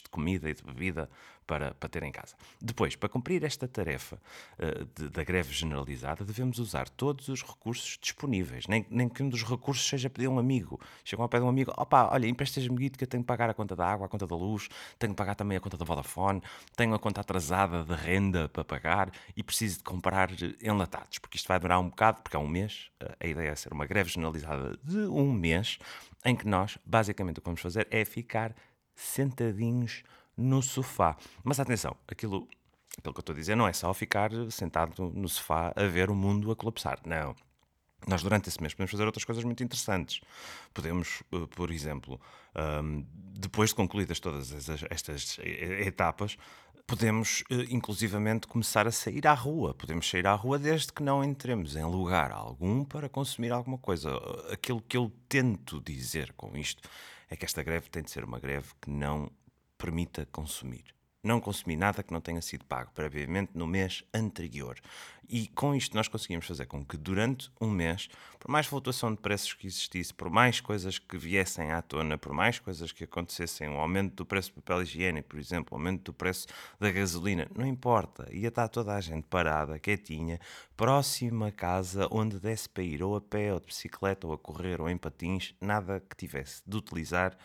de 0.03 0.09
comida 0.09 0.49
e 0.49 0.53
de 0.53 0.63
bebida 0.63 1.09
para, 1.47 1.73
para 1.73 1.89
ter 1.89 2.03
em 2.03 2.11
casa. 2.11 2.35
Depois, 2.61 2.95
para 2.95 3.07
cumprir 3.07 3.43
esta 3.43 3.67
tarefa 3.67 4.21
uh, 4.59 4.85
de, 4.93 5.09
da 5.09 5.23
greve 5.23 5.53
generalizada, 5.53 6.25
devemos 6.25 6.59
usar 6.59 6.89
todos 6.89 7.29
os 7.29 7.41
recursos 7.41 7.97
disponíveis. 7.99 8.67
Nem, 8.67 8.85
nem 8.89 9.07
que 9.07 9.23
um 9.23 9.29
dos 9.29 9.43
recursos 9.43 9.87
seja 9.87 10.09
pedir 10.09 10.27
a 10.27 10.29
um 10.29 10.37
amigo. 10.37 10.79
Chegam 11.05 11.23
ao 11.23 11.29
pé 11.29 11.39
de 11.39 11.45
um 11.45 11.49
amigo, 11.49 11.71
opá, 11.77 12.09
olha, 12.11 12.27
emprestas-me 12.27 12.75
guito 12.75 12.97
que 12.97 13.05
eu 13.05 13.07
tenho 13.07 13.23
que 13.23 13.27
pagar 13.27 13.49
a 13.49 13.53
conta 13.53 13.75
da 13.75 13.87
água, 13.87 14.05
a 14.05 14.09
conta 14.09 14.27
da 14.27 14.35
luz, 14.35 14.67
tenho 14.99 15.13
que 15.13 15.17
pagar 15.17 15.35
também 15.35 15.57
a 15.57 15.61
conta 15.61 15.77
da 15.77 15.85
Vodafone, 15.85 16.41
tenho 16.75 16.93
a 16.93 16.99
conta 16.99 17.21
atrasada 17.21 17.83
de 17.83 17.93
renda 17.93 18.49
para 18.49 18.65
pagar 18.65 19.11
e 19.35 19.41
preciso 19.41 19.77
de 19.77 19.83
comprar 19.83 20.29
enlatados, 20.61 21.17
porque 21.19 21.37
isto 21.37 21.47
vai 21.47 21.59
durar 21.59 21.79
um 21.79 21.89
bocado, 21.89 22.21
porque 22.21 22.35
é 22.35 22.39
um 22.39 22.47
mês. 22.47 22.89
Uh, 23.01 23.15
a 23.19 23.27
ideia 23.27 23.49
é 23.49 23.55
ser 23.55 23.71
uma 23.71 23.85
greve 23.85 24.09
generalizada 24.09 24.77
de 24.83 24.97
um 24.97 25.31
mês, 25.31 25.79
em 26.25 26.35
que 26.35 26.45
nós, 26.45 26.77
basicamente, 26.85 27.37
o 27.37 27.41
que 27.41 27.45
vamos 27.45 27.61
fazer 27.61 27.87
é 27.89 28.03
ficar 28.03 28.53
sentadinhos 28.93 30.03
no 30.37 30.61
sofá. 30.61 31.17
Mas 31.43 31.59
atenção, 31.59 31.95
aquilo, 32.07 32.47
aquilo 32.97 33.13
que 33.13 33.19
eu 33.19 33.21
estou 33.21 33.33
a 33.33 33.37
dizer 33.37 33.55
não 33.55 33.67
é 33.67 33.73
só 33.73 33.93
ficar 33.93 34.31
sentado 34.51 35.11
no 35.13 35.27
sofá 35.27 35.73
a 35.75 35.83
ver 35.83 36.09
o 36.09 36.15
mundo 36.15 36.51
a 36.51 36.55
colapsar. 36.55 36.99
Não. 37.05 37.35
Nós, 38.05 38.21
durante 38.21 38.47
esse 38.47 38.61
mês, 38.61 38.73
podemos 38.73 38.91
fazer 38.91 39.05
outras 39.05 39.25
coisas 39.25 39.43
muito 39.43 39.63
interessantes. 39.63 40.21
Podemos, 40.73 41.23
eh, 41.33 41.47
por 41.49 41.71
exemplo, 41.71 42.21
depois 43.33 43.69
de 43.69 43.75
concluídas 43.75 44.19
todas 44.19 44.51
estas 44.89 45.37
etapas, 45.39 46.37
podemos, 46.87 47.43
eh, 47.51 47.65
inclusivamente, 47.69 48.47
começar 48.47 48.87
a 48.87 48.91
sair 48.91 49.27
à 49.27 49.33
rua. 49.33 49.73
Podemos 49.73 50.09
sair 50.09 50.25
à 50.25 50.33
rua 50.33 50.57
desde 50.57 50.93
que 50.93 51.03
não 51.03 51.23
entremos 51.23 51.75
em 51.75 51.83
lugar 51.83 52.31
algum 52.31 52.85
para 52.85 53.09
consumir 53.09 53.51
alguma 53.51 53.77
coisa. 53.77 54.09
Aquilo 54.51 54.81
que 54.81 54.95
eu 54.95 55.11
tento 55.27 55.81
dizer 55.81 56.33
com 56.33 56.55
isto 56.55 56.81
é 57.29 57.35
que 57.35 57.45
esta 57.45 57.61
greve 57.61 57.89
tem 57.89 58.03
de 58.03 58.09
ser 58.09 58.23
uma 58.23 58.39
greve 58.39 58.69
que 58.81 58.89
não 58.89 59.29
permita 59.77 60.25
consumir. 60.31 60.97
Não 61.23 61.41
consumir 61.41 61.75
nada 61.75 62.03
que 62.03 62.13
não 62.13 62.21
tenha 62.21 62.41
sido 62.41 62.63
pago 62.63 62.91
previamente 62.93 63.51
no 63.53 63.67
mês 63.67 64.03
anterior. 64.13 64.79
E 65.27 65.47
com 65.49 65.75
isto 65.75 65.93
nós 65.93 66.07
conseguimos 66.07 66.45
fazer 66.45 66.67
com 66.67 66.85
que 66.85 66.95
durante 66.95 67.51
um 67.59 67.69
mês, 67.69 68.07
por 68.39 68.49
mais 68.49 68.65
flutuação 68.65 69.13
de 69.13 69.19
preços 69.19 69.53
que 69.53 69.67
existisse, 69.67 70.13
por 70.13 70.29
mais 70.29 70.61
coisas 70.61 70.97
que 70.97 71.17
viessem 71.17 71.71
à 71.71 71.81
tona, 71.81 72.17
por 72.17 72.31
mais 72.31 72.59
coisas 72.59 72.93
que 72.93 73.03
acontecessem, 73.03 73.67
o 73.67 73.77
aumento 73.77 74.15
do 74.15 74.25
preço 74.25 74.53
do 74.53 74.61
papel 74.61 74.83
higiênico, 74.83 75.27
por 75.27 75.39
exemplo, 75.39 75.75
o 75.75 75.77
aumento 75.77 76.03
do 76.03 76.13
preço 76.13 76.47
da 76.79 76.89
gasolina, 76.89 77.45
não 77.53 77.65
importa, 77.65 78.29
ia 78.31 78.47
estar 78.47 78.69
toda 78.69 78.95
a 78.95 79.01
gente 79.01 79.25
parada, 79.27 79.79
quietinha, 79.79 80.39
próxima 80.77 81.51
casa, 81.51 82.07
onde 82.09 82.39
desse 82.39 82.69
para 82.69 82.83
ir 82.83 83.03
ou 83.03 83.17
a 83.17 83.21
pé, 83.21 83.51
ou 83.53 83.59
de 83.59 83.65
bicicleta, 83.65 84.25
ou 84.27 84.33
a 84.33 84.37
correr, 84.37 84.79
ou 84.79 84.89
em 84.89 84.97
patins, 84.97 85.53
nada 85.59 85.99
que 85.99 86.15
tivesse 86.15 86.61
de 86.65 86.77
utilizar 86.77 87.35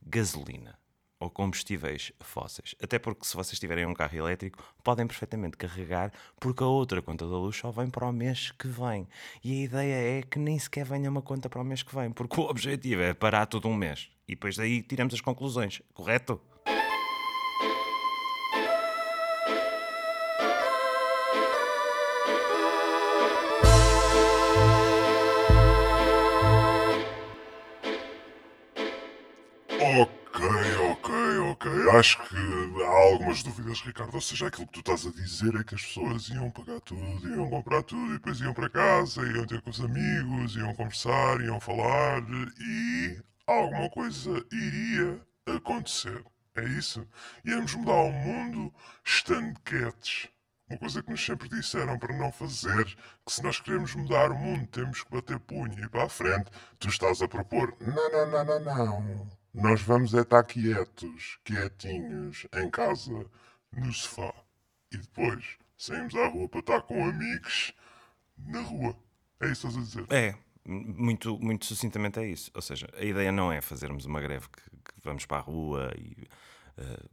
gasolina 0.00 0.81
ou 1.22 1.30
combustíveis 1.30 2.12
fósseis. 2.20 2.74
Até 2.82 2.98
porque, 2.98 3.24
se 3.24 3.36
vocês 3.36 3.58
tiverem 3.58 3.86
um 3.86 3.94
carro 3.94 4.16
elétrico, 4.16 4.58
podem 4.82 5.06
perfeitamente 5.06 5.56
carregar, 5.56 6.12
porque 6.40 6.64
a 6.64 6.66
outra 6.66 7.00
conta 7.00 7.24
da 7.26 7.36
luz 7.36 7.56
só 7.56 7.70
vem 7.70 7.88
para 7.88 8.08
o 8.08 8.12
mês 8.12 8.50
que 8.50 8.66
vem. 8.66 9.06
E 9.42 9.52
a 9.52 9.64
ideia 9.64 10.18
é 10.18 10.22
que 10.22 10.38
nem 10.38 10.58
sequer 10.58 10.84
venha 10.84 11.08
uma 11.08 11.22
conta 11.22 11.48
para 11.48 11.60
o 11.60 11.64
mês 11.64 11.82
que 11.82 11.94
vem, 11.94 12.10
porque 12.10 12.40
o 12.40 12.44
objetivo 12.44 13.02
é 13.02 13.14
parar 13.14 13.46
tudo 13.46 13.68
um 13.68 13.76
mês. 13.76 14.10
E 14.26 14.32
depois 14.32 14.56
daí 14.56 14.82
tiramos 14.82 15.14
as 15.14 15.20
conclusões, 15.20 15.80
correto? 15.94 16.40
Ok, 30.34 30.42
ok, 30.90 31.38
ok. 31.50 31.90
Acho 31.90 32.18
que 32.26 32.36
há 32.82 32.88
algumas 32.88 33.42
dúvidas, 33.42 33.82
Ricardo. 33.82 34.14
Ou 34.14 34.20
seja, 34.20 34.46
aquilo 34.46 34.66
que 34.66 34.72
tu 34.72 34.80
estás 34.80 35.06
a 35.06 35.10
dizer 35.10 35.54
é 35.54 35.62
que 35.62 35.74
as 35.74 35.82
pessoas 35.82 36.28
iam 36.30 36.50
pagar 36.50 36.80
tudo, 36.80 37.28
iam 37.28 37.50
comprar 37.50 37.82
tudo 37.82 38.10
e 38.10 38.14
depois 38.14 38.40
iam 38.40 38.54
para 38.54 38.70
casa, 38.70 39.20
iam 39.26 39.46
ter 39.46 39.60
com 39.60 39.68
os 39.68 39.80
amigos, 39.80 40.56
iam 40.56 40.74
conversar, 40.74 41.38
iam 41.42 41.60
falar 41.60 42.22
e 42.58 43.20
alguma 43.46 43.90
coisa 43.90 44.42
iria 44.50 45.20
acontecer. 45.46 46.24
É 46.54 46.64
isso? 46.64 47.06
Íamos 47.44 47.74
mudar 47.74 48.00
o 48.00 48.12
mundo 48.12 48.72
estando 49.04 49.60
quietos. 49.60 50.28
Uma 50.68 50.78
coisa 50.78 51.02
que 51.02 51.10
nos 51.10 51.24
sempre 51.24 51.48
disseram 51.50 51.98
para 51.98 52.16
não 52.16 52.32
fazer, 52.32 52.86
que 52.86 53.32
se 53.32 53.42
nós 53.42 53.60
queremos 53.60 53.94
mudar 53.94 54.30
o 54.30 54.34
mundo 54.34 54.66
temos 54.68 55.02
que 55.02 55.10
bater 55.10 55.38
punho 55.40 55.78
e 55.78 55.82
ir 55.82 55.90
para 55.90 56.04
a 56.04 56.08
frente, 56.08 56.50
tu 56.78 56.88
estás 56.88 57.20
a 57.20 57.28
propor. 57.28 57.76
Não, 57.80 58.10
não, 58.10 58.30
não, 58.30 58.44
não, 58.44 58.60
não. 58.60 59.41
Nós 59.54 59.82
vamos 59.82 60.14
é 60.14 60.20
estar 60.20 60.42
quietos, 60.44 61.38
quietinhos, 61.44 62.46
em 62.54 62.70
casa, 62.70 63.26
no 63.72 63.92
sofá. 63.92 64.32
E 64.90 64.96
depois 64.96 65.58
saímos 65.76 66.14
à 66.14 66.26
rua 66.28 66.48
para 66.48 66.60
estar 66.60 66.82
com 66.82 67.04
amigos 67.04 67.74
na 68.38 68.62
rua. 68.62 68.96
É 69.40 69.50
isso 69.50 69.62
que 69.62 69.68
estás 69.68 69.76
a 69.76 69.80
dizer? 69.80 70.06
É, 70.10 70.34
muito, 70.64 71.38
muito 71.38 71.66
sucintamente 71.66 72.18
é 72.18 72.26
isso. 72.26 72.50
Ou 72.54 72.62
seja, 72.62 72.88
a 72.96 73.04
ideia 73.04 73.30
não 73.30 73.52
é 73.52 73.60
fazermos 73.60 74.06
uma 74.06 74.20
greve 74.20 74.48
que, 74.48 74.62
que 74.70 75.00
vamos 75.02 75.26
para 75.26 75.38
a 75.38 75.40
rua 75.40 75.92
e 75.98 76.26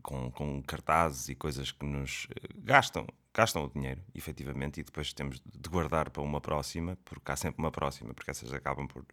com, 0.01 0.31
com 0.31 0.61
cartazes 0.63 1.29
e 1.29 1.35
coisas 1.35 1.71
que 1.71 1.85
nos 1.85 2.25
uh, 2.25 2.29
gastam 2.63 3.05
gastam 3.31 3.63
o 3.63 3.69
dinheiro, 3.69 4.01
efetivamente, 4.13 4.79
e 4.79 4.83
depois 4.83 5.13
temos 5.13 5.39
de 5.39 5.69
guardar 5.69 6.09
para 6.09 6.21
uma 6.21 6.41
próxima, 6.41 6.97
porque 7.05 7.31
há 7.31 7.35
sempre 7.35 7.59
uma 7.59 7.71
próxima, 7.71 8.13
porque 8.13 8.31
essas 8.31 8.51
acabam 8.51 8.87
por 8.87 9.05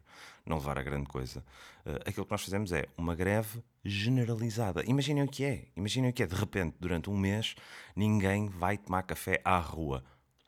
não 0.45 0.57
levar 0.57 0.79
a 0.79 0.83
grande 0.83 1.07
coisa. 1.07 1.45
Uh, 1.85 1.97
aquilo 2.07 2.25
que 2.25 2.33
nós 2.33 2.43
fazemos 2.43 2.73
é 2.73 2.87
uma 2.97 3.15
greve 3.15 3.63
generalizada. 3.85 4.83
Imaginem 4.87 5.23
o 5.23 5.29
que 5.29 5.45
é. 5.45 5.69
Imaginem 5.77 6.11
o 6.11 6.13
que 6.13 6.23
é. 6.23 6.27
De 6.27 6.35
repente, 6.35 6.77
durante 6.81 7.11
um 7.11 7.17
mês, 7.17 7.55
ninguém 7.95 8.49
vai 8.49 8.79
tomar 8.79 9.03
café 9.03 9.41
à 9.45 9.59
rua. 9.59 10.03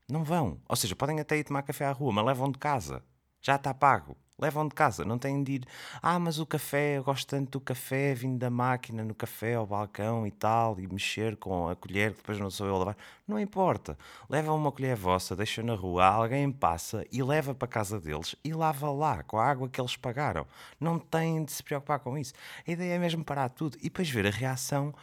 Não 0.09 0.25
vão. 0.25 0.61
Ou 0.69 0.75
seja, 0.75 0.97
podem 0.97 1.21
até 1.21 1.37
ir 1.37 1.45
tomar 1.45 1.63
café 1.63 1.85
à 1.85 1.93
rua, 1.93 2.13
mas 2.13 2.25
levam 2.25 2.51
de 2.51 2.59
casa. 2.59 3.05
Já 3.41 3.57
está 3.57 3.73
pago 3.75 4.17
levam 4.39 4.69
de 4.69 4.75
casa, 4.75 5.05
não 5.05 5.19
têm 5.19 5.43
de 5.43 5.53
ir. 5.53 5.65
Ah, 6.01 6.19
mas 6.19 6.39
o 6.39 6.47
café, 6.47 6.99
eu 6.99 7.05
gosto 7.05 7.27
tanto 7.27 7.59
do 7.59 7.61
café, 7.61 8.15
vindo 8.15 8.39
da 8.39 8.49
máquina 8.49 9.03
no 9.03 9.15
café 9.15 9.55
ao 9.55 9.67
balcão 9.67 10.27
e 10.27 10.31
tal, 10.31 10.79
e 10.79 10.87
mexer 10.87 11.37
com 11.37 11.69
a 11.69 11.75
colher, 11.75 12.13
que 12.13 12.19
depois 12.19 12.39
não 12.39 12.51
sou 12.51 12.67
eu 12.67 12.77
a 12.77 12.79
lavar. 12.79 12.97
Não 13.27 13.39
importa. 13.39 13.99
Levam 14.31 14.57
uma 14.57 14.73
colher 14.73 14.97
vossa, 14.97 15.35
deixam 15.37 15.65
na 15.65 15.75
rua, 15.75 16.07
alguém 16.07 16.51
passa 16.51 17.05
e 17.11 17.23
leva 17.23 17.55
para 17.55 17.69
casa 17.69 18.01
deles 18.01 18.37
e 18.45 18.53
lava 18.53 18.91
lá, 18.91 19.23
com 19.23 19.39
a 19.39 19.45
água 19.45 19.69
que 19.69 19.81
eles 19.81 19.97
pagaram. 19.97 20.47
Não 20.79 20.99
têm 20.99 21.45
de 21.45 21.53
se 21.53 21.63
preocupar 21.63 21.99
com 21.99 22.17
isso. 22.17 22.33
A 22.67 22.71
ideia 22.71 22.95
é 22.95 22.99
mesmo 22.99 23.25
parar 23.25 23.49
tudo 23.49 23.77
e 23.79 23.85
depois 23.85 24.09
ver 24.09 24.27
a 24.27 24.31
reação 24.31 24.95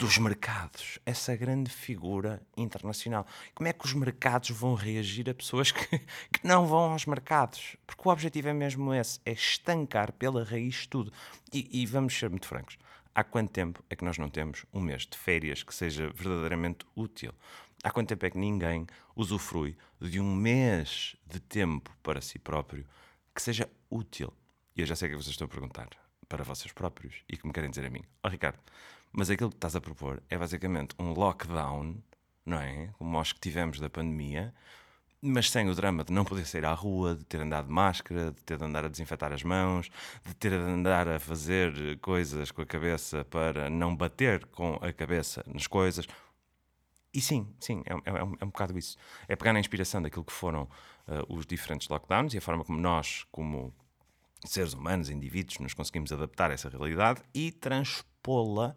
dos 0.00 0.16
mercados, 0.16 0.98
essa 1.04 1.36
grande 1.36 1.70
figura 1.70 2.40
internacional. 2.56 3.26
Como 3.54 3.68
é 3.68 3.72
que 3.74 3.84
os 3.84 3.92
mercados 3.92 4.48
vão 4.48 4.72
reagir 4.72 5.28
a 5.28 5.34
pessoas 5.34 5.70
que, 5.70 5.98
que 6.32 6.42
não 6.42 6.66
vão 6.66 6.92
aos 6.92 7.04
mercados? 7.04 7.76
Porque 7.86 8.08
o 8.08 8.10
objetivo 8.10 8.48
é 8.48 8.54
mesmo 8.54 8.94
esse, 8.94 9.20
é 9.26 9.32
estancar 9.32 10.10
pela 10.12 10.42
raiz 10.42 10.86
tudo. 10.86 11.12
E, 11.52 11.82
e 11.82 11.84
vamos 11.84 12.18
ser 12.18 12.30
muito 12.30 12.48
francos, 12.48 12.78
há 13.14 13.22
quanto 13.22 13.50
tempo 13.50 13.84
é 13.90 13.94
que 13.94 14.02
nós 14.02 14.16
não 14.16 14.30
temos 14.30 14.64
um 14.72 14.80
mês 14.80 15.02
de 15.02 15.18
férias 15.18 15.62
que 15.62 15.74
seja 15.74 16.10
verdadeiramente 16.14 16.86
útil? 16.96 17.34
Há 17.84 17.90
quanto 17.90 18.08
tempo 18.08 18.24
é 18.24 18.30
que 18.30 18.38
ninguém 18.38 18.86
usufrui 19.14 19.76
de 20.00 20.18
um 20.18 20.34
mês 20.34 21.14
de 21.26 21.40
tempo 21.40 21.94
para 22.02 22.22
si 22.22 22.38
próprio 22.38 22.86
que 23.34 23.42
seja 23.42 23.68
útil? 23.90 24.32
E 24.74 24.80
eu 24.80 24.86
já 24.86 24.96
sei 24.96 25.08
o 25.08 25.10
que 25.10 25.16
vocês 25.16 25.34
estão 25.34 25.44
a 25.44 25.50
perguntar 25.50 25.90
para 26.26 26.42
vocês 26.42 26.72
próprios 26.72 27.16
e 27.28 27.36
que 27.36 27.46
me 27.46 27.52
querem 27.52 27.68
dizer 27.68 27.84
a 27.84 27.90
mim. 27.90 28.02
Oh, 28.24 28.28
Ricardo, 28.28 28.60
mas 29.12 29.30
aquilo 29.30 29.50
que 29.50 29.56
estás 29.56 29.76
a 29.76 29.80
propor 29.80 30.22
é 30.28 30.38
basicamente 30.38 30.94
um 30.98 31.12
lockdown, 31.12 31.96
não 32.44 32.58
é? 32.58 32.88
Como 32.98 33.20
os 33.20 33.32
que 33.32 33.40
tivemos 33.40 33.80
da 33.80 33.90
pandemia, 33.90 34.54
mas 35.22 35.50
sem 35.50 35.68
o 35.68 35.74
drama 35.74 36.02
de 36.04 36.12
não 36.12 36.24
poder 36.24 36.46
sair 36.46 36.64
à 36.64 36.72
rua, 36.72 37.14
de 37.14 37.24
ter 37.24 37.40
andado 37.40 37.66
de 37.66 37.72
máscara, 37.72 38.32
de 38.32 38.42
ter 38.42 38.56
de 38.56 38.64
andar 38.64 38.84
a 38.84 38.88
desinfetar 38.88 39.32
as 39.32 39.42
mãos, 39.42 39.90
de 40.24 40.34
ter 40.34 40.50
de 40.50 40.56
andar 40.56 41.06
a 41.08 41.20
fazer 41.20 41.98
coisas 42.00 42.50
com 42.50 42.62
a 42.62 42.66
cabeça 42.66 43.24
para 43.26 43.68
não 43.68 43.94
bater 43.94 44.46
com 44.46 44.78
a 44.80 44.92
cabeça 44.92 45.44
nas 45.46 45.66
coisas. 45.66 46.06
E 47.12 47.20
sim, 47.20 47.52
sim, 47.58 47.82
é, 47.86 47.92
é, 47.92 48.18
é, 48.18 48.24
um, 48.24 48.36
é 48.40 48.44
um 48.44 48.48
bocado 48.48 48.78
isso. 48.78 48.96
É 49.28 49.36
pegar 49.36 49.52
na 49.52 49.60
inspiração 49.60 50.00
daquilo 50.00 50.24
que 50.24 50.32
foram 50.32 50.62
uh, 51.08 51.34
os 51.36 51.44
diferentes 51.44 51.88
lockdowns 51.88 52.34
e 52.34 52.38
a 52.38 52.40
forma 52.40 52.64
como 52.64 52.78
nós, 52.78 53.26
como 53.30 53.74
seres 54.44 54.72
humanos, 54.72 55.10
indivíduos, 55.10 55.58
nos 55.58 55.74
conseguimos 55.74 56.12
adaptar 56.12 56.50
a 56.50 56.54
essa 56.54 56.68
realidade 56.68 57.22
e 57.34 57.52
transpô-la 57.52 58.76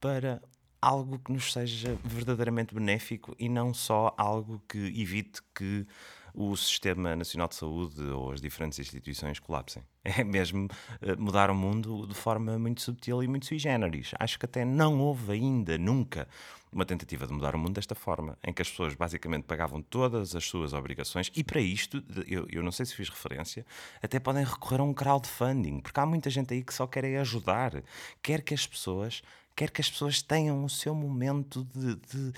para 0.00 0.42
algo 0.80 1.18
que 1.18 1.32
nos 1.32 1.52
seja 1.52 1.96
verdadeiramente 2.04 2.74
benéfico 2.74 3.34
e 3.38 3.48
não 3.48 3.74
só 3.74 4.14
algo 4.16 4.62
que 4.66 4.78
evite 4.78 5.40
que 5.54 5.86
o 6.32 6.56
Sistema 6.56 7.14
Nacional 7.16 7.48
de 7.48 7.56
Saúde 7.56 8.00
ou 8.02 8.32
as 8.32 8.40
diferentes 8.40 8.78
instituições 8.78 9.38
colapsem. 9.38 9.82
É 10.02 10.24
mesmo 10.24 10.66
eh, 11.02 11.14
mudar 11.16 11.50
o 11.50 11.54
mundo 11.54 12.06
de 12.06 12.14
forma 12.14 12.58
muito 12.58 12.80
subtil 12.80 13.22
e 13.22 13.28
muito 13.28 13.44
sui 13.44 13.58
generis. 13.58 14.12
Acho 14.18 14.38
que 14.38 14.46
até 14.46 14.64
não 14.64 14.98
houve 14.98 15.32
ainda, 15.32 15.76
nunca, 15.76 16.26
uma 16.72 16.84
tentativa 16.84 17.26
de 17.26 17.32
mudar 17.32 17.54
o 17.54 17.58
mundo 17.58 17.74
desta 17.74 17.94
forma, 17.94 18.38
em 18.44 18.52
que 18.52 18.62
as 18.62 18.70
pessoas 18.70 18.94
basicamente 18.94 19.44
pagavam 19.44 19.82
todas 19.82 20.36
as 20.36 20.44
suas 20.44 20.72
obrigações 20.72 21.30
e 21.34 21.42
para 21.42 21.60
isto, 21.60 22.02
eu, 22.26 22.46
eu 22.50 22.62
não 22.62 22.70
sei 22.70 22.86
se 22.86 22.94
fiz 22.94 23.08
referência, 23.08 23.66
até 24.02 24.20
podem 24.20 24.44
recorrer 24.44 24.80
a 24.80 24.84
um 24.84 24.94
crowdfunding, 24.94 25.80
porque 25.80 25.98
há 25.98 26.06
muita 26.06 26.30
gente 26.30 26.54
aí 26.54 26.62
que 26.62 26.72
só 26.72 26.86
quer 26.86 27.04
ajudar, 27.18 27.82
quer 28.22 28.42
que 28.42 28.54
as 28.54 28.66
pessoas, 28.66 29.22
quer 29.56 29.70
que 29.70 29.80
as 29.80 29.90
pessoas 29.90 30.22
tenham 30.22 30.64
o 30.64 30.70
seu 30.70 30.94
momento 30.94 31.66
de, 31.74 31.96
de 31.96 32.32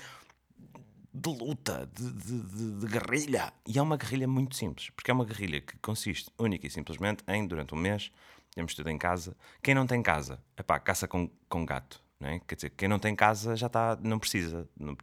de 1.13 1.29
luta, 1.29 1.87
de, 1.93 2.11
de, 2.11 2.79
de, 2.79 2.87
guerrilha. 2.87 3.53
E 3.67 3.77
é 3.77 3.81
uma 3.81 3.95
guerrilha 3.95 4.27
muito 4.27 4.55
simples, 4.55 4.89
porque 4.89 5.11
é 5.11 5.13
uma 5.13 5.23
guerrilha 5.23 5.61
que 5.61 5.77
consiste 5.77 6.31
única 6.39 6.65
e 6.65 6.69
simplesmente 6.71 7.23
em, 7.27 7.45
durante 7.45 7.75
um 7.75 7.77
mês, 7.77 8.11
temos 8.55 8.73
tudo 8.73 8.89
em 8.89 8.97
casa. 8.97 9.35
Quem 9.61 9.75
não 9.75 9.85
tem 9.85 10.01
casa, 10.01 10.41
é 10.57 10.63
pá, 10.63 10.79
caça 10.79 11.07
com, 11.07 11.29
com 11.47 11.65
gato. 11.65 12.01
Não 12.23 12.29
é? 12.29 12.39
Quer 12.39 12.55
dizer, 12.55 12.69
quem 12.69 12.87
não 12.87 12.99
tem 12.99 13.13
casa 13.13 13.53
já 13.57 13.67
está, 13.67 13.97
não 14.01 14.17
precisa, 14.17 14.65
não, 14.79 14.95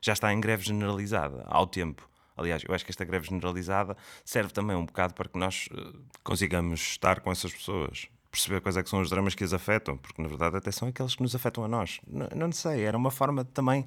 já 0.00 0.14
está 0.14 0.32
em 0.32 0.40
greve 0.40 0.64
generalizada, 0.64 1.44
ao 1.46 1.66
tempo. 1.66 2.08
Aliás, 2.36 2.64
eu 2.66 2.74
acho 2.74 2.84
que 2.84 2.90
esta 2.90 3.04
greve 3.04 3.28
generalizada 3.28 3.96
serve 4.24 4.50
também 4.50 4.74
um 4.74 4.86
bocado 4.86 5.12
para 5.12 5.28
que 5.28 5.38
nós 5.38 5.68
uh, 5.72 6.02
consigamos 6.24 6.80
estar 6.80 7.20
com 7.20 7.30
essas 7.30 7.52
pessoas 7.52 8.08
perceber 8.34 8.60
quais 8.60 8.76
é 8.76 8.82
que 8.82 8.90
são 8.90 9.00
os 9.00 9.08
dramas 9.08 9.34
que 9.36 9.44
as 9.44 9.52
afetam, 9.52 9.96
porque 9.96 10.20
na 10.20 10.26
verdade 10.26 10.56
até 10.56 10.72
são 10.72 10.88
aqueles 10.88 11.14
que 11.14 11.22
nos 11.22 11.36
afetam 11.36 11.62
a 11.62 11.68
nós. 11.68 12.00
Não, 12.04 12.28
não 12.34 12.50
sei, 12.52 12.82
era 12.82 12.98
uma 12.98 13.10
forma 13.12 13.44
de 13.44 13.50
também, 13.50 13.84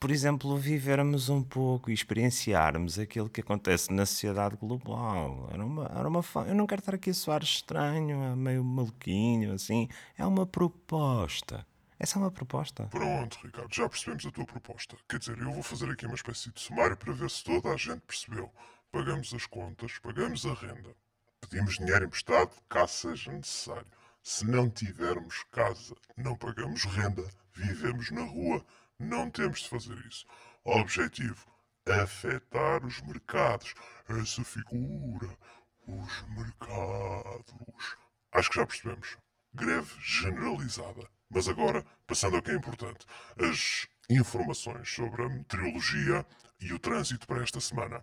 por 0.00 0.10
exemplo, 0.10 0.56
vivermos 0.56 1.28
um 1.28 1.42
pouco 1.42 1.90
e 1.90 1.94
experienciarmos 1.94 2.98
aquilo 2.98 3.28
que 3.28 3.42
acontece 3.42 3.92
na 3.92 4.06
sociedade 4.06 4.56
global. 4.56 5.48
Era 5.52 5.64
uma, 5.64 5.84
era 5.94 6.08
uma 6.08 6.24
eu 6.46 6.54
não 6.54 6.66
quero 6.66 6.80
estar 6.80 6.94
aqui 6.94 7.10
a 7.10 7.14
soar 7.14 7.42
estranho, 7.42 8.34
meio 8.34 8.64
maluquinho, 8.64 9.52
assim. 9.52 9.88
É 10.16 10.24
uma 10.24 10.46
proposta. 10.46 11.66
Essa 12.02 12.18
é 12.18 12.22
uma 12.22 12.32
proposta. 12.32 12.88
Pronto, 12.88 13.38
Ricardo, 13.44 13.72
já 13.72 13.88
percebemos 13.88 14.26
a 14.26 14.32
tua 14.32 14.44
proposta. 14.44 14.96
Quer 15.08 15.20
dizer, 15.20 15.38
eu 15.38 15.52
vou 15.52 15.62
fazer 15.62 15.88
aqui 15.88 16.04
uma 16.04 16.16
espécie 16.16 16.50
de 16.50 16.60
sumário 16.60 16.96
para 16.96 17.12
ver 17.12 17.30
se 17.30 17.44
toda 17.44 17.68
a 17.68 17.76
gente 17.76 18.00
percebeu. 18.00 18.52
Pagamos 18.90 19.32
as 19.32 19.46
contas, 19.46 20.00
pagamos 20.00 20.44
a 20.44 20.52
renda, 20.52 20.96
Pedimos 21.40 21.76
dinheiro 21.76 22.06
emprestado 22.06 22.50
caso 22.68 22.92
seja 22.92 23.30
necessário. 23.30 23.86
Se 24.20 24.44
não 24.44 24.68
tivermos 24.68 25.44
casa, 25.52 25.94
não 26.16 26.36
pagamos 26.36 26.82
renda, 26.86 27.24
vivemos 27.54 28.10
na 28.10 28.24
rua, 28.24 28.66
não 28.98 29.30
temos 29.30 29.60
de 29.60 29.68
fazer 29.68 29.96
isso. 30.08 30.26
Objetivo: 30.64 31.46
afetar 31.86 32.84
os 32.84 33.00
mercados. 33.02 33.74
Essa 34.08 34.42
figura, 34.42 35.38
os 35.86 36.22
mercados. 36.30 37.96
Acho 38.32 38.50
que 38.50 38.56
já 38.56 38.66
percebemos. 38.66 39.16
Greve 39.54 39.90
generalizada. 40.00 41.08
Mas 41.30 41.48
agora, 41.48 41.84
passando 42.06 42.36
ao 42.36 42.42
que 42.42 42.50
é 42.50 42.54
importante: 42.54 43.06
as 43.38 43.86
informações 44.08 44.88
sobre 44.88 45.22
a 45.22 45.28
meteorologia 45.28 46.26
e 46.60 46.72
o 46.72 46.78
trânsito 46.78 47.26
para 47.26 47.42
esta 47.42 47.60
semana. 47.60 48.02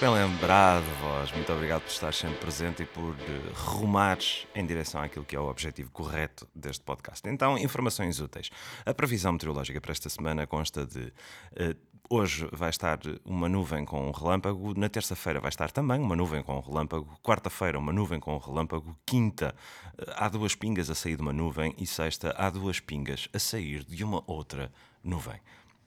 Bem 0.00 0.08
lembrado, 0.08 0.86
vós. 1.02 1.30
Muito 1.30 1.52
obrigado 1.52 1.82
por 1.82 1.90
estar 1.90 2.14
sempre 2.14 2.38
presente 2.38 2.82
e 2.82 2.86
por 2.86 3.10
uh, 3.10 3.16
rumares 3.54 4.46
em 4.54 4.64
direção 4.64 5.02
àquilo 5.02 5.26
que 5.26 5.36
é 5.36 5.40
o 5.40 5.46
objetivo 5.46 5.90
correto 5.90 6.48
deste 6.54 6.82
podcast. 6.82 7.28
Então, 7.28 7.58
informações 7.58 8.18
úteis. 8.18 8.50
A 8.86 8.94
previsão 8.94 9.32
meteorológica 9.32 9.78
para 9.78 9.92
esta 9.92 10.08
semana 10.08 10.46
consta 10.46 10.86
de 10.86 11.00
uh, 11.00 11.90
Hoje 12.12 12.48
vai 12.50 12.70
estar 12.70 12.98
uma 13.24 13.48
nuvem 13.48 13.84
com 13.84 14.08
um 14.08 14.10
relâmpago, 14.10 14.74
na 14.76 14.88
terça-feira 14.88 15.38
vai 15.38 15.48
estar 15.48 15.70
também 15.70 16.00
uma 16.00 16.16
nuvem 16.16 16.42
com 16.42 16.56
um 16.56 16.60
relâmpago, 16.60 17.16
quarta-feira 17.22 17.78
uma 17.78 17.92
nuvem 17.92 18.18
com 18.18 18.34
um 18.34 18.38
relâmpago, 18.38 18.98
quinta 19.06 19.54
eh, 19.96 20.12
há 20.16 20.28
duas 20.28 20.56
pingas 20.56 20.90
a 20.90 20.94
sair 20.96 21.14
de 21.14 21.22
uma 21.22 21.32
nuvem 21.32 21.72
e 21.78 21.86
sexta 21.86 22.34
há 22.36 22.50
duas 22.50 22.80
pingas 22.80 23.28
a 23.32 23.38
sair 23.38 23.84
de 23.84 24.02
uma 24.02 24.24
outra 24.26 24.72
nuvem. 25.04 25.40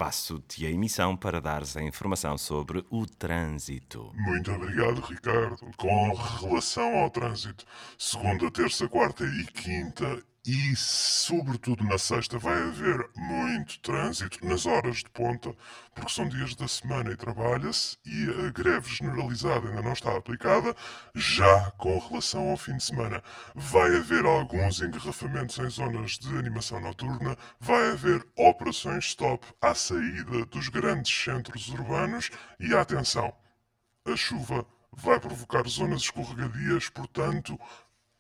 Passo-te 0.04 0.66
a 0.66 0.70
emissão 0.70 1.16
para 1.16 1.40
dares 1.40 1.78
a 1.78 1.82
informação 1.82 2.38
sobre 2.38 2.84
o 2.90 3.06
trânsito. 3.06 4.12
Muito 4.14 4.52
obrigado, 4.52 5.00
Ricardo. 5.00 5.66
Com 5.78 6.14
relação 6.14 6.98
ao 7.00 7.10
trânsito, 7.10 7.66
segunda, 7.98 8.52
terça, 8.52 8.86
quarta 8.90 9.24
e 9.24 9.46
quinta 9.46 10.22
e, 10.46 10.76
sobretudo, 10.76 11.86
na 11.86 11.98
sexta 11.98 12.38
vai 12.38 12.62
haver 12.62 13.10
muito 13.16 13.80
trânsito 13.80 14.46
nas 14.46 14.66
horas 14.66 14.98
de 14.98 15.10
ponta, 15.10 15.56
porque 15.96 16.12
são 16.12 16.28
dias 16.28 16.54
da 16.54 16.68
semana 16.68 17.12
e 17.12 17.16
trabalha-se, 17.16 17.98
e 18.06 18.30
a 18.46 18.52
greve 18.52 18.94
generalizada 18.94 19.70
ainda 19.70 19.82
não 19.82 19.94
está 19.94 20.16
aplicada. 20.18 20.76
Já 21.16 21.72
com 21.72 21.98
relação 21.98 22.50
ao 22.50 22.58
fim 22.58 22.76
de 22.76 22.84
semana, 22.84 23.24
vai 23.56 23.96
haver 23.96 24.26
alguns 24.26 24.82
engarrafamentos 24.82 25.58
em 25.60 25.70
zonas 25.70 26.18
de 26.18 26.38
animação 26.38 26.82
noturna, 26.82 27.38
vai 27.60 27.92
haver 27.92 28.26
operações 28.36 29.06
stop 29.06 29.48
à 29.62 29.74
saída 29.74 30.46
dos 30.48 30.68
grandes 30.68 31.24
centros 31.24 31.70
urbanos, 31.70 32.30
e 32.60 32.76
atenção, 32.76 33.34
a 34.06 34.16
chuva 34.18 34.66
vai 34.96 35.20
provocar 35.20 35.68
zonas 35.68 36.02
escorregadias, 36.02 36.90
portanto, 36.90 37.60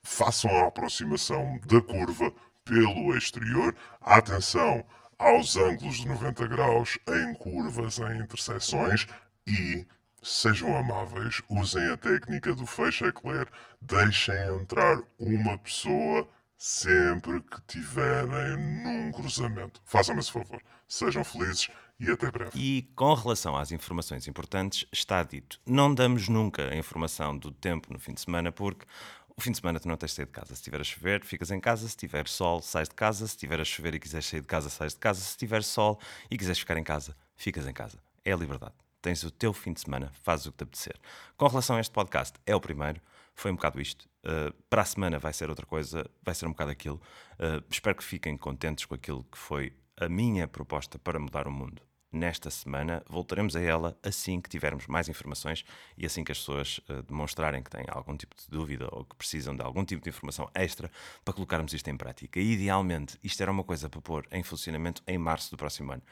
façam 0.03 0.51
a 0.57 0.67
aproximação 0.67 1.59
da 1.65 1.81
curva 1.81 2.31
pelo 2.63 3.15
exterior. 3.17 3.75
Atenção 4.01 4.85
aos 5.17 5.55
ângulos 5.55 5.97
de 5.97 6.07
90 6.07 6.47
graus 6.47 6.99
em 7.07 7.33
curvas, 7.35 7.99
em 7.99 8.19
interseções 8.19 9.07
e 9.47 9.85
sejam 10.21 10.75
amáveis, 10.77 11.41
usem 11.49 11.85
a 11.89 11.97
técnica 11.97 12.53
do 12.55 12.65
fecha 12.65 13.07
eclair, 13.07 13.47
deixem 13.81 14.35
entrar 14.61 15.01
uma 15.19 15.57
pessoa 15.57 16.27
sempre 16.57 17.41
que 17.41 17.61
tiverem 17.67 18.57
num 18.83 19.11
cruzamento. 19.11 19.81
Façam-me 19.85 20.21
esse 20.21 20.31
favor. 20.31 20.61
Sejam 20.87 21.23
felizes 21.23 21.69
e 21.99 22.09
até 22.09 22.31
breve. 22.31 22.51
E 22.55 22.83
com 22.95 23.13
relação 23.13 23.55
às 23.55 23.71
informações 23.71 24.27
importantes, 24.27 24.85
está 24.91 25.23
dito: 25.23 25.59
não 25.65 25.93
damos 25.93 26.29
nunca 26.29 26.69
a 26.69 26.75
informação 26.75 27.37
do 27.37 27.51
tempo 27.51 27.91
no 27.91 27.99
fim 27.99 28.13
de 28.13 28.21
semana, 28.21 28.51
porque 28.51 28.85
o 29.35 29.41
fim 29.41 29.51
de 29.51 29.57
semana 29.57 29.79
tu 29.79 29.87
não 29.87 29.97
tens 29.97 30.11
de 30.11 30.15
sair 30.15 30.25
de 30.25 30.31
casa. 30.31 30.47
Se 30.47 30.53
estiver 30.53 30.79
a 30.79 30.83
chover, 30.83 31.23
ficas 31.23 31.51
em 31.51 31.59
casa. 31.59 31.87
Se 31.87 31.97
tiver 31.97 32.27
sol, 32.27 32.61
sais 32.61 32.87
de 32.87 32.95
casa. 32.95 33.25
Se 33.27 33.33
estiver 33.33 33.59
a 33.59 33.65
chover 33.65 33.95
e 33.95 33.99
quiseres 33.99 34.25
sair 34.25 34.41
de 34.41 34.47
casa, 34.47 34.69
sais 34.69 34.93
de 34.93 34.99
casa. 34.99 35.19
Se 35.19 35.37
tiver 35.37 35.63
sol 35.63 35.99
e 36.29 36.37
quiseres 36.37 36.59
ficar 36.59 36.77
em 36.77 36.83
casa, 36.83 37.15
ficas 37.35 37.67
em 37.67 37.73
casa. 37.73 37.97
É 38.23 38.31
a 38.31 38.35
liberdade. 38.35 38.73
Tens 39.01 39.23
o 39.23 39.31
teu 39.31 39.51
fim 39.51 39.73
de 39.73 39.81
semana, 39.81 40.11
fazes 40.21 40.45
o 40.45 40.51
que 40.51 40.59
te 40.59 40.63
apetecer. 40.63 40.95
Com 41.35 41.47
relação 41.47 41.75
a 41.75 41.81
este 41.81 41.91
podcast, 41.91 42.39
é 42.45 42.55
o 42.55 42.61
primeiro. 42.61 43.01
Foi 43.35 43.51
um 43.51 43.55
bocado 43.55 43.81
isto. 43.81 44.07
Uh, 44.23 44.53
para 44.69 44.83
a 44.83 44.85
semana 44.85 45.19
vai 45.19 45.33
ser 45.33 45.49
outra 45.49 45.65
coisa, 45.65 46.09
vai 46.21 46.33
ser 46.33 46.45
um 46.45 46.51
bocado 46.51 46.71
aquilo. 46.71 47.01
Uh, 47.33 47.63
espero 47.69 47.95
que 47.95 48.03
fiquem 48.03 48.37
contentes 48.37 48.85
com 48.85 48.95
aquilo 48.95 49.23
que 49.25 49.37
foi 49.37 49.73
a 49.97 50.07
minha 50.07 50.47
proposta 50.47 50.97
para 50.97 51.19
mudar 51.19 51.47
o 51.47 51.51
mundo 51.51 51.81
nesta 52.13 52.49
semana. 52.49 53.03
Voltaremos 53.09 53.55
a 53.55 53.61
ela 53.61 53.97
assim 54.03 54.39
que 54.39 54.49
tivermos 54.49 54.87
mais 54.87 55.09
informações 55.09 55.65
e 55.97 56.05
assim 56.05 56.23
que 56.23 56.31
as 56.31 56.37
pessoas 56.37 56.79
uh, 56.89 57.01
demonstrarem 57.03 57.63
que 57.63 57.69
têm 57.69 57.85
algum 57.89 58.15
tipo 58.15 58.35
de 58.35 58.47
dúvida 58.47 58.87
ou 58.91 59.03
que 59.03 59.15
precisam 59.15 59.55
de 59.55 59.63
algum 59.63 59.83
tipo 59.83 60.03
de 60.03 60.09
informação 60.09 60.49
extra 60.53 60.89
para 61.25 61.33
colocarmos 61.33 61.73
isto 61.73 61.89
em 61.89 61.97
prática. 61.97 62.39
E, 62.39 62.53
idealmente, 62.53 63.17
isto 63.23 63.41
era 63.41 63.51
uma 63.51 63.63
coisa 63.63 63.89
para 63.89 63.99
pôr 64.01 64.27
em 64.31 64.43
funcionamento 64.43 65.01
em 65.07 65.17
março 65.17 65.51
do 65.51 65.57
próximo 65.57 65.91
ano. 65.91 66.03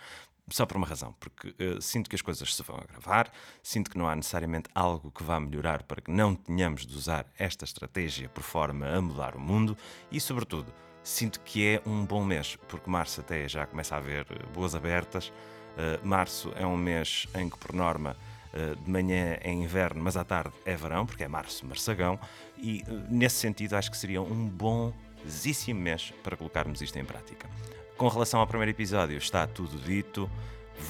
Só 0.49 0.65
por 0.65 0.75
uma 0.75 0.87
razão, 0.87 1.15
porque 1.19 1.49
uh, 1.49 1.81
sinto 1.81 2.09
que 2.09 2.15
as 2.15 2.21
coisas 2.21 2.53
se 2.53 2.63
vão 2.63 2.75
agravar, 2.75 3.31
sinto 3.63 3.89
que 3.89 3.97
não 3.97 4.09
há 4.09 4.15
necessariamente 4.15 4.69
algo 4.73 5.11
que 5.11 5.23
vá 5.23 5.39
melhorar 5.39 5.83
para 5.83 6.01
que 6.01 6.11
não 6.11 6.35
tenhamos 6.35 6.85
de 6.85 6.95
usar 6.95 7.25
esta 7.37 7.63
estratégia 7.63 8.27
por 8.27 8.43
forma 8.43 8.87
a 8.87 9.01
mudar 9.01 9.35
o 9.35 9.39
mundo 9.39 9.77
e, 10.11 10.19
sobretudo, 10.19 10.73
sinto 11.03 11.39
que 11.41 11.65
é 11.65 11.81
um 11.85 12.05
bom 12.05 12.23
mês, 12.23 12.57
porque 12.67 12.89
março 12.89 13.21
até 13.21 13.47
já 13.47 13.65
começa 13.65 13.95
a 13.95 13.97
haver 13.97 14.25
eh, 14.29 14.45
boas 14.53 14.75
abertas, 14.75 15.31
Uh, 15.71 16.05
março 16.05 16.51
é 16.55 16.65
um 16.65 16.75
mês 16.75 17.27
em 17.34 17.49
que, 17.49 17.57
por 17.57 17.73
norma, 17.73 18.17
uh, 18.53 18.75
de 18.75 18.91
manhã 18.91 19.38
é 19.41 19.51
inverno, 19.51 20.03
mas 20.03 20.17
à 20.17 20.23
tarde 20.23 20.53
é 20.65 20.75
verão, 20.75 21.05
porque 21.05 21.23
é 21.23 21.27
março, 21.27 21.65
marçagão, 21.65 22.19
e 22.57 22.84
uh, 22.88 23.05
nesse 23.10 23.38
sentido 23.38 23.75
acho 23.75 23.89
que 23.89 23.97
seria 23.97 24.21
um 24.21 24.49
bonzíssimo 24.49 25.79
mês 25.79 26.13
para 26.23 26.36
colocarmos 26.36 26.81
isto 26.81 26.99
em 26.99 27.05
prática. 27.05 27.49
Com 27.97 28.07
relação 28.07 28.39
ao 28.39 28.47
primeiro 28.47 28.71
episódio, 28.71 29.17
está 29.17 29.47
tudo 29.47 29.77
dito. 29.77 30.29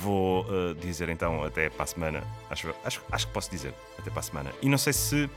Vou 0.01 0.45
dizer 0.75 1.09
então 1.09 1.43
até 1.43 1.69
para 1.69 1.83
a 1.83 1.85
semana. 1.85 2.23
Acho, 2.49 2.73
acho, 2.85 3.01
acho 3.11 3.27
que 3.27 3.33
posso 3.33 3.51
dizer 3.51 3.73
até 3.99 4.09
para 4.09 4.21
a 4.21 4.23
semana. 4.23 4.51
E 4.61 4.69
não 4.69 4.77
sei 4.77 4.93
se 4.93 5.29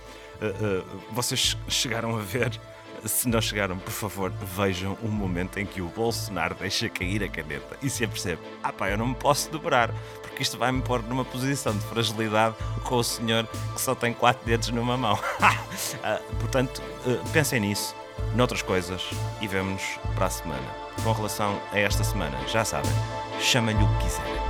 vocês 1.11 1.57
chegaram 1.69 2.17
a 2.17 2.21
ver 2.21 2.61
se 3.07 3.29
não 3.29 3.41
chegaram, 3.41 3.79
por 3.79 3.93
favor, 3.93 4.33
vejam 4.57 4.97
o 5.03 5.09
momento 5.09 5.59
em 5.59 5.67
que 5.67 5.81
o 5.81 5.89
Bolsonaro 5.89 6.55
deixa 6.55 6.89
cair 6.89 7.23
a 7.23 7.29
caneta 7.29 7.77
e 7.83 7.91
se 7.91 8.05
apercebe: 8.05 8.41
ah 8.63 8.73
pá, 8.73 8.91
eu 8.91 8.99
não 8.99 9.09
me 9.09 9.15
posso 9.15 9.51
dobrar, 9.51 9.93
porque 10.23 10.43
isto 10.43 10.59
vai-me 10.59 10.83
pôr 10.83 11.03
numa 11.03 11.25
posição 11.25 11.77
de 11.77 11.85
fragilidade 11.87 12.57
com 12.83 12.97
o 12.97 13.05
senhor 13.05 13.47
que 13.47 13.81
só 13.81 13.95
tem 13.95 14.13
quatro 14.13 14.45
dedos 14.47 14.69
numa 14.71 14.97
mão. 14.97 15.19
Ah, 16.03 16.21
portanto, 16.39 16.83
uh, 17.07 17.31
pensem 17.31 17.61
nisso, 17.61 17.95
noutras 18.35 18.63
coisas 18.63 19.03
e 19.41 19.49
vemo-nos 19.49 19.83
para 20.15 20.27
a 20.27 20.31
semana. 20.31 20.67
Com 21.03 21.13
relação 21.13 21.61
a 21.73 21.79
esta 21.79 22.05
semana, 22.05 22.37
já 22.49 22.65
sabem, 22.65 22.93
chamem-lhe 23.41 23.83
o 23.83 23.89
que 23.99 24.05
quiserem. 24.05 24.44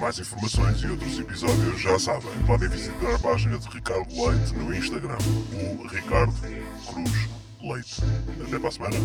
Mais 0.00 0.18
informações 0.18 0.82
e 0.82 0.86
outros 0.86 1.18
episódios, 1.18 1.78
já 1.78 1.98
sabem, 1.98 2.30
podem 2.46 2.70
visitar 2.70 3.14
a 3.14 3.18
página 3.18 3.58
de 3.58 3.68
Ricardo 3.68 4.08
Leite 4.10 4.54
no 4.54 4.74
Instagram, 4.74 5.18
o 5.78 5.86
Ricardo 5.86 6.32
Cruz 6.86 7.28
Leite. 7.60 8.02
Até 8.46 8.58
para 8.58 8.68
a 8.68 8.72
semana. 8.72 8.96